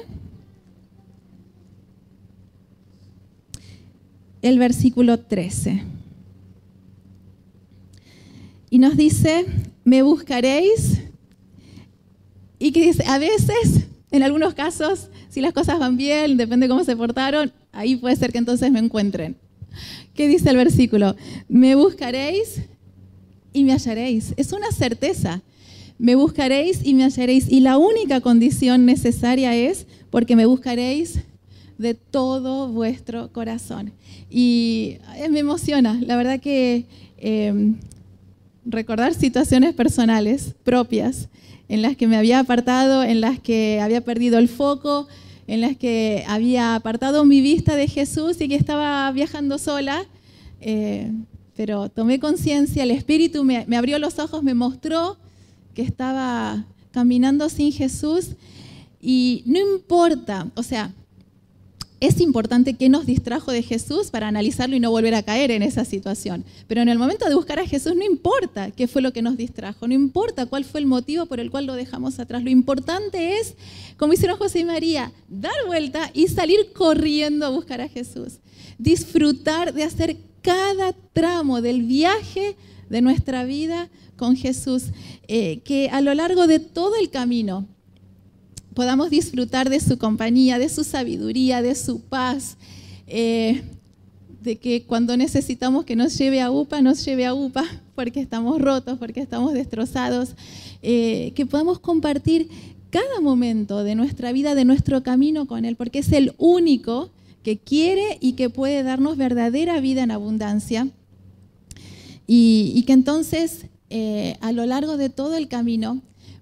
el 4.43 4.59
versículo 4.59 5.21
13. 5.21 5.83
Y 8.71 8.79
nos 8.79 8.97
dice, 8.97 9.47
me 9.85 10.03
buscaréis. 10.03 11.01
Y 12.59 12.73
que 12.73 12.83
dice, 12.83 13.05
a 13.07 13.19
veces 13.19 13.87
en 14.11 14.23
algunos 14.23 14.55
casos, 14.55 15.09
si 15.29 15.41
las 15.41 15.53
cosas 15.53 15.79
van 15.79 15.97
bien, 15.97 16.37
depende 16.37 16.67
de 16.67 16.71
cómo 16.71 16.85
se 16.85 16.97
portaron, 16.97 17.53
ahí 17.73 17.97
puede 17.97 18.17
ser 18.17 18.33
que 18.33 18.39
entonces 18.39 18.71
me 18.71 18.79
encuentren. 18.79 19.37
¿Qué 20.15 20.27
dice 20.27 20.51
el 20.51 20.57
versículo? 20.57 21.17
Me 21.49 21.75
buscaréis 21.75 22.63
y 23.53 23.65
me 23.65 23.73
hallaréis. 23.73 24.35
Es 24.37 24.53
una 24.53 24.73
certeza. 24.73 25.43
Me 25.99 26.15
buscaréis 26.15 26.81
y 26.85 26.95
me 26.95 27.05
hallaréis. 27.05 27.51
Y 27.51 27.61
la 27.61 27.79
única 27.79 28.21
condición 28.21 28.85
necesaria 28.85 29.55
es 29.55 29.87
porque 30.11 30.35
me 30.35 30.47
buscaréis 30.47 31.21
de 31.79 31.95
todo 31.95 32.69
vuestro 32.69 33.33
corazón. 33.33 33.93
Y 34.29 34.99
eh, 35.17 35.29
me 35.31 35.41
emociona, 35.41 35.99
la 36.05 36.17
verdad 36.17 36.41
que 36.41 36.85
em, 37.17 37.77
recordar 38.65 39.15
situaciones 39.15 39.75
personales 39.75 40.55
propias 40.63 41.29
en 41.71 41.83
las 41.83 41.97
que 41.97 42.09
me 42.09 42.17
había 42.17 42.41
apartado, 42.41 43.05
en 43.05 43.21
las 43.21 43.39
que 43.39 43.81
había 43.81 44.01
perdido 44.01 44.39
el 44.39 44.49
foco, 44.49 45.07
en 45.47 45.61
las 45.61 45.77
que 45.77 46.25
había 46.27 46.75
apartado 46.75 47.25
mi 47.25 47.41
vista 47.41 47.77
de 47.77 47.87
Jesús 47.87 48.41
y 48.41 48.49
que 48.49 48.57
estaba 48.57 49.11
viajando 49.13 49.57
sola. 49.57 50.05
Eh, 50.61 51.13
pero 51.55 51.89
tomé 51.89 52.19
conciencia, 52.19 52.83
el 52.83 52.91
Espíritu 52.91 53.45
me, 53.45 53.67
me 53.69 53.77
abrió 53.77 54.01
los 54.01 54.19
ojos, 54.19 54.43
me 54.43 54.53
mostró 54.53 55.17
que 55.73 55.83
estaba 55.83 56.67
caminando 56.91 57.49
sin 57.49 57.71
Jesús 57.71 58.31
y 59.01 59.45
no 59.47 59.61
importa, 59.61 60.49
o 60.57 60.65
sea, 60.65 60.93
es 62.01 62.21
importante 62.21 62.75
qué 62.75 62.89
nos 62.89 63.05
distrajo 63.05 63.53
de 63.53 63.63
Jesús 63.63 64.11
para 64.11 64.27
analizarlo 64.27 64.75
y 64.75 64.81
no 64.81 64.91
volver 64.91 65.15
a 65.15 65.23
caer 65.23 65.51
en 65.51 65.63
esa 65.63 65.85
situación. 65.85 66.45
Pero 66.67 66.81
en 66.81 66.89
el 66.89 66.99
momento 66.99 67.29
de 67.29 67.35
buscar 67.35 67.59
a 67.59 67.67
Jesús 67.67 67.95
no 67.95 68.05
importa 68.05 68.71
qué 68.71 68.89
fue 68.89 69.03
lo 69.03 69.13
que 69.13 69.21
nos 69.21 69.37
distrajo, 69.37 69.87
no 69.87 69.93
importa 69.93 70.47
cuál 70.47 70.65
fue 70.65 70.81
el 70.81 70.87
motivo 70.87 71.27
por 71.27 71.41
el 71.41 71.51
cual 71.51 71.67
lo 71.67 71.75
dejamos 71.75 72.19
atrás. 72.19 72.43
Lo 72.43 72.49
importante 72.49 73.39
es, 73.39 73.55
como 73.99 74.15
hicieron 74.15 74.39
José 74.39 74.61
y 74.61 74.65
María, 74.65 75.13
dar 75.29 75.53
vuelta 75.67 76.11
y 76.15 76.29
salir 76.29 76.73
corriendo 76.73 77.45
a 77.45 77.51
buscar 77.51 77.83
a 77.83 77.89
Jesús. 77.89 78.39
Disfrutar 78.79 79.75
de 79.75 79.85
hacer 79.85 80.17
cada 80.41 80.95
tramo 81.13 81.61
del 81.61 81.83
viaje 81.83 82.57
de 82.89 83.03
nuestra 83.03 83.45
vida 83.45 83.91
con 84.17 84.37
Jesús, 84.37 84.85
eh, 85.29 85.61
que 85.65 85.91
a 85.91 86.01
lo 86.01 86.15
largo 86.15 86.47
de 86.47 86.61
todo 86.61 86.97
el 86.97 87.11
camino 87.11 87.67
podamos 88.75 89.11
disfrutar 89.11 89.71
de 89.71 89.81
su 89.81 89.99
compañía, 89.99 90.59
de 90.59 90.69
su 90.69 90.85
sabiduría, 90.85 91.63
de 91.63 91.75
su 91.75 92.01
paz, 92.01 92.57
eh, 93.07 93.63
de 94.43 94.57
que 94.57 94.85
cuando 94.85 95.17
necesitamos 95.17 95.85
que 95.85 95.97
nos 95.97 96.17
lleve 96.17 96.41
a 96.41 96.51
UPA, 96.51 96.81
nos 96.81 97.05
lleve 97.05 97.27
a 97.27 97.35
UPA, 97.35 97.65
porque 97.95 98.21
estamos 98.21 98.61
rotos, 98.61 98.99
porque 98.99 99.21
estamos 99.21 99.53
destrozados, 99.53 100.35
eh, 100.83 101.33
que 101.35 101.45
podamos 101.45 101.79
compartir 101.79 102.49
cada 102.91 103.21
momento 103.21 103.85
de 103.85 103.95
nuestra 103.95 104.33
vida, 104.33 104.55
de 104.55 104.65
nuestro 104.65 105.03
camino 105.03 105.47
con 105.47 105.65
Él, 105.65 105.77
porque 105.77 106.01
es 106.01 106.13
el 106.13 106.35
único 106.39 107.11
que 107.43 107.59
quiere 107.59 108.19
y 108.21 108.33
que 108.33 108.51
puede 108.51 108.83
darnos 108.83 109.17
verdadera 109.17 109.81
vida 109.81 110.03
en 110.03 110.11
abundancia. 110.11 110.89
Y, 112.27 112.85
que 112.87 112.93
entonces, 112.93 113.67
eh, 113.89 114.37
a 114.41 114.53
lo 114.53 114.65
largo 114.65 114.97
de 114.97 115.11
todo 115.11 115.37
el 115.37 115.49
camino, 115.49 116.01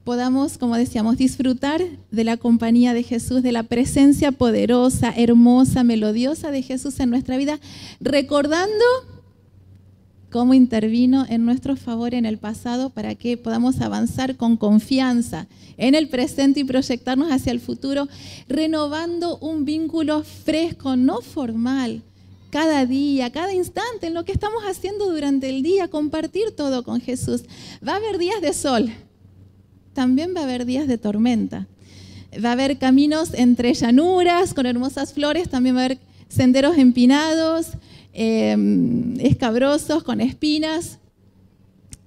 podamos, 0.08 0.56
como 0.56 0.74
decíamos, 0.74 1.18
disfrutar 1.18 1.82
de 2.10 2.24
la 2.24 2.38
compañía 2.38 2.94
de 2.94 3.02
Jesús, 3.02 3.42
de 3.42 3.52
la 3.52 3.62
presencia 3.62 4.32
poderosa, 4.32 5.12
hermosa, 5.14 5.84
melodiosa 5.84 6.50
de 6.50 6.62
Jesús 6.62 6.98
en 7.00 7.10
nuestra 7.10 7.36
vida, 7.36 7.60
recordando 8.00 8.86
cómo 10.30 10.54
intervino 10.54 11.26
en 11.28 11.44
nuestro 11.44 11.76
favor 11.76 12.14
en 12.14 12.24
el 12.24 12.38
pasado 12.38 12.88
para 12.88 13.16
que 13.16 13.36
podamos 13.36 13.82
avanzar 13.82 14.36
con 14.36 14.56
confianza 14.56 15.46
en 15.76 15.94
el 15.94 16.08
presente 16.08 16.60
y 16.60 16.64
proyectarnos 16.64 17.30
hacia 17.30 17.52
el 17.52 17.60
futuro, 17.60 18.08
renovando 18.48 19.36
un 19.36 19.66
vínculo 19.66 20.22
fresco, 20.22 20.96
no 20.96 21.20
formal, 21.20 22.02
cada 22.48 22.86
día, 22.86 23.30
cada 23.30 23.52
instante, 23.52 24.06
en 24.06 24.14
lo 24.14 24.24
que 24.24 24.32
estamos 24.32 24.62
haciendo 24.64 25.10
durante 25.12 25.50
el 25.50 25.62
día, 25.62 25.88
compartir 25.88 26.52
todo 26.52 26.82
con 26.82 27.02
Jesús. 27.02 27.42
Va 27.86 27.92
a 27.92 27.96
haber 27.96 28.16
días 28.16 28.40
de 28.40 28.54
sol, 28.54 28.90
también 29.98 30.32
va 30.32 30.42
a 30.42 30.44
haber 30.44 30.64
días 30.64 30.86
de 30.86 30.96
tormenta. 30.96 31.66
va 32.44 32.50
a 32.50 32.52
haber 32.52 32.78
caminos 32.78 33.34
entre 33.34 33.74
llanuras 33.74 34.54
con 34.54 34.64
hermosas 34.64 35.12
flores, 35.12 35.48
también 35.48 35.74
va 35.74 35.80
a 35.80 35.84
haber 35.86 35.98
senderos 36.28 36.78
empinados, 36.78 37.70
em, 38.12 39.18
escabrosos, 39.18 40.04
con 40.04 40.20
espinas. 40.20 41.00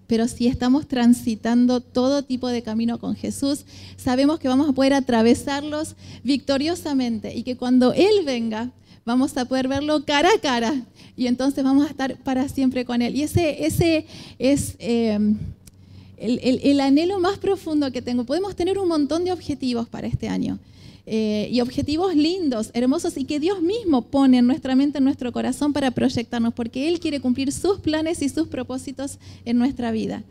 Pero 0.08 0.30
si 0.30 0.48
estamos 0.48 0.88
transitando 0.88 1.82
todo 1.82 2.24
tipo 2.24 2.48
de 2.48 2.62
camino 2.62 2.98
con 2.98 3.14
Jesús, 3.14 3.66
sabemos 3.98 4.40
que 4.40 4.48
vamos 4.48 4.70
a 4.70 4.74
poder 4.74 4.94
atravesarlos 4.94 5.98
victoriosamente 6.24 7.36
y 7.36 7.44
que 7.44 7.58
cuando 7.58 7.92
Él 7.92 8.24
venga, 8.26 8.72
vamos 9.04 9.36
a 9.36 9.44
poder 9.44 9.68
verlo 9.68 10.06
cara 10.06 10.30
a 10.34 10.40
cara 10.40 10.74
y 11.18 11.28
entonces 11.28 11.62
vamos 11.62 11.88
a 11.88 11.90
estar 11.90 12.16
para 12.24 12.48
siempre 12.48 12.86
con 12.86 13.02
Él. 13.02 13.18
Y 13.18 13.24
ese, 13.24 13.66
ese 13.66 14.06
es 14.40 14.78
el, 16.22 16.80
anhelo 16.80 17.20
más 17.20 17.38
profundo 17.38 17.92
que 17.92 18.02
tengo. 18.02 18.24
Podemos 18.24 18.56
tener 18.56 18.78
un 18.78 18.88
montón 18.88 19.26
de 19.26 19.32
objetivos 19.32 19.88
para 19.88 20.08
este 20.08 20.28
año. 20.28 20.60
Eh, 21.08 21.50
y 21.52 21.62
objetivos 21.62 22.16
lindos, 22.16 22.70
hermosos 22.74 23.18
y 23.18 23.26
que 23.26 23.40
Dios 23.40 23.62
mismo 23.62 24.04
pone 24.04 24.38
en 24.38 24.46
nuestra 24.46 24.76
mente, 24.76 25.00
en 25.00 25.04
nuestro 25.04 25.32
corazón 25.32 25.74
para 25.74 25.90
proyectarnos, 25.90 26.54
porque 26.54 26.88
Él 26.88 27.00
quiere 27.00 27.20
cumplir 27.20 27.52
sus 27.52 27.80
planes 27.80 28.22
y 28.22 28.30
sus 28.30 28.48
propósitos 28.48 29.18
en 29.44 29.58
nuestra 29.58 29.92
vida. 29.92 30.24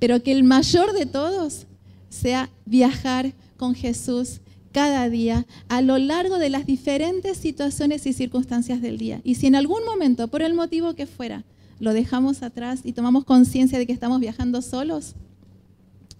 Pero 0.00 0.22
que 0.22 0.32
el 0.32 0.42
mayor 0.42 0.92
de 0.92 1.06
todos 1.06 1.66
sea 2.10 2.50
viajar 2.64 3.32
con 3.56 3.74
Jesús 3.74 4.40
cada 4.72 5.08
día 5.08 5.46
a 5.68 5.80
lo 5.80 5.96
largo 5.96 6.38
de 6.38 6.50
las 6.50 6.66
diferentes 6.66 7.38
situaciones 7.38 8.04
y 8.06 8.12
circunstancias 8.12 8.82
del 8.82 8.98
día. 8.98 9.20
Y 9.22 9.36
si 9.36 9.46
en 9.46 9.54
algún 9.54 9.84
momento, 9.84 10.28
por 10.28 10.42
el 10.42 10.54
motivo 10.54 10.94
que 10.94 11.06
fuera, 11.06 11.44
lo 11.78 11.92
dejamos 11.92 12.42
atrás 12.42 12.80
y 12.84 12.92
tomamos 12.92 13.24
conciencia 13.24 13.78
de 13.78 13.86
que 13.86 13.92
estamos 13.92 14.20
viajando 14.20 14.60
solos, 14.60 15.14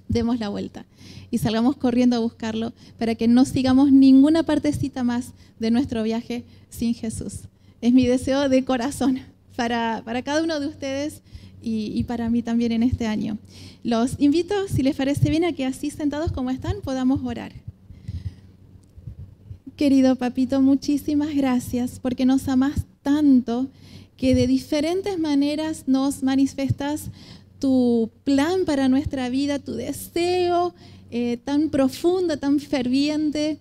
demos 0.09 0.39
la 0.39 0.49
vuelta 0.49 0.87
y 1.31 1.39
salgamos 1.39 1.77
corriendo 1.77 2.17
a 2.17 2.21
buscarlo 2.21 2.73
para 2.99 3.15
que 3.15 3.29
no 3.29 3.45
sigamos 3.45 3.93
ninguna 3.93 4.43
partecita 4.43 5.03
más 5.05 5.33
de 5.59 5.71
nuestro 5.71 6.03
viaje 6.03 6.45
sin 6.71 6.95
Jesús. 6.95 7.49
Es 7.81 7.93
mi 7.93 8.07
deseo 8.07 8.49
de 8.49 8.65
corazón 8.65 9.21
para, 9.57 10.03
para 10.05 10.23
cada 10.23 10.43
uno 10.43 10.61
de 10.61 10.67
ustedes 10.67 11.23
y, 11.63 11.93
y, 11.99 12.05
para 12.05 12.31
mí 12.31 12.43
también 12.43 12.73
en 12.73 12.83
este 12.83 13.07
año. 13.07 13.39
Los 13.83 14.17
invito, 14.19 14.55
si 14.69 14.83
les 14.83 14.95
parece 14.95 15.31
bien, 15.31 15.45
a 15.45 15.53
que 15.53 15.65
así 15.65 15.91
sentados 15.91 16.31
como 16.31 16.51
están 16.51 16.77
podamos 16.83 17.21
orar. 17.25 17.53
Querido 19.77 20.17
papito, 20.17 20.61
muchísimas 20.63 21.35
gracias 21.35 21.99
porque 22.01 22.25
nos 22.25 22.49
amas 22.49 22.87
tanto 23.03 23.69
que 24.17 24.35
de 24.35 24.47
diferentes 24.47 25.19
maneras 25.19 25.85
nos 25.87 26.23
manifestas 26.23 27.11
tu 27.59 28.11
plan 28.25 28.65
para 28.65 28.89
nuestra 28.89 29.29
vida, 29.29 29.59
tu 29.59 29.75
deseo 29.75 30.75
eh, 31.11 31.39
tan 31.45 31.71
profundo, 31.71 32.39
tan 32.39 32.61
ferviente 32.61 33.59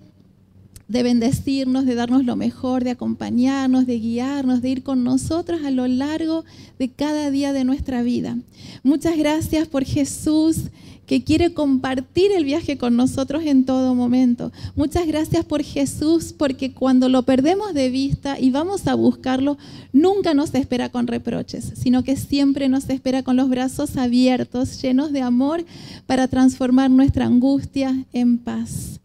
de 0.87 1.03
bendecirnos, 1.03 1.85
de 1.85 1.95
darnos 1.95 2.25
lo 2.25 2.35
mejor, 2.35 2.83
de 2.83 2.91
acompañarnos, 2.91 3.85
de 3.85 3.99
guiarnos, 3.99 4.61
de 4.61 4.69
ir 4.69 4.83
con 4.83 5.03
nosotros 5.03 5.61
a 5.65 5.71
lo 5.71 5.87
largo 5.87 6.45
de 6.77 6.89
cada 6.89 7.31
día 7.31 7.53
de 7.53 7.63
nuestra 7.63 8.03
vida. 8.03 8.37
Muchas 8.83 9.17
gracias 9.17 9.67
por 9.67 9.83
Jesús 9.83 10.69
que 11.05 11.23
quiere 11.23 11.53
compartir 11.53 12.31
el 12.31 12.45
viaje 12.45 12.77
con 12.77 12.95
nosotros 12.95 13.43
en 13.45 13.65
todo 13.65 13.93
momento. 13.95 14.51
Muchas 14.75 15.05
gracias 15.07 15.45
por 15.45 15.63
Jesús, 15.63 16.33
porque 16.35 16.73
cuando 16.73 17.09
lo 17.09 17.23
perdemos 17.23 17.73
de 17.73 17.89
vista 17.89 18.39
y 18.39 18.49
vamos 18.51 18.87
a 18.87 18.95
buscarlo, 18.95 19.57
nunca 19.93 20.33
nos 20.33 20.53
espera 20.55 20.89
con 20.89 21.07
reproches, 21.07 21.73
sino 21.75 22.03
que 22.03 22.15
siempre 22.15 22.69
nos 22.69 22.89
espera 22.89 23.23
con 23.23 23.35
los 23.35 23.49
brazos 23.49 23.97
abiertos, 23.97 24.81
llenos 24.81 25.11
de 25.11 25.21
amor, 25.21 25.63
para 26.07 26.27
transformar 26.27 26.89
nuestra 26.89 27.25
angustia 27.25 28.05
en 28.11 28.39
paz. 28.39 28.99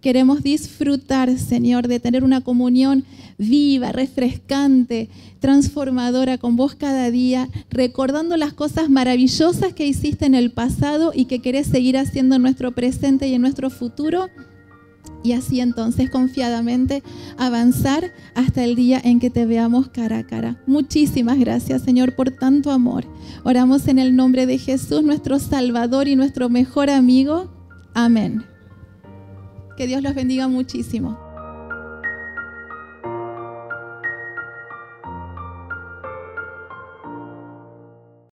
Queremos 0.00 0.42
disfrutar, 0.42 1.38
Señor, 1.38 1.88
de 1.88 1.98
tener 1.98 2.22
una 2.22 2.40
comunión 2.40 3.04
viva, 3.36 3.90
refrescante, 3.92 5.08
transformadora 5.40 6.38
con 6.38 6.56
vos 6.56 6.74
cada 6.74 7.10
día, 7.10 7.48
recordando 7.70 8.36
las 8.36 8.52
cosas 8.52 8.90
maravillosas 8.90 9.72
que 9.72 9.86
hiciste 9.86 10.26
en 10.26 10.34
el 10.34 10.52
pasado 10.52 11.12
y 11.14 11.24
que 11.24 11.40
querés 11.40 11.66
seguir 11.66 11.96
haciendo 11.96 12.36
en 12.36 12.42
nuestro 12.42 12.72
presente 12.72 13.28
y 13.28 13.34
en 13.34 13.42
nuestro 13.42 13.70
futuro. 13.70 14.28
Y 15.24 15.32
así 15.32 15.60
entonces 15.60 16.10
confiadamente 16.10 17.02
avanzar 17.36 18.12
hasta 18.34 18.62
el 18.62 18.76
día 18.76 19.00
en 19.02 19.18
que 19.18 19.30
te 19.30 19.46
veamos 19.46 19.88
cara 19.88 20.18
a 20.18 20.26
cara. 20.26 20.62
Muchísimas 20.66 21.38
gracias 21.38 21.82
Señor 21.82 22.14
por 22.14 22.30
tanto 22.30 22.70
amor. 22.70 23.04
Oramos 23.42 23.88
en 23.88 23.98
el 23.98 24.14
nombre 24.14 24.46
de 24.46 24.58
Jesús, 24.58 25.02
nuestro 25.02 25.40
Salvador 25.40 26.06
y 26.06 26.14
nuestro 26.14 26.48
mejor 26.48 26.88
amigo. 26.88 27.50
Amén. 27.94 28.44
Que 29.78 29.86
Dios 29.86 30.02
los 30.02 30.12
bendiga 30.12 30.48
muchísimo. 30.48 31.27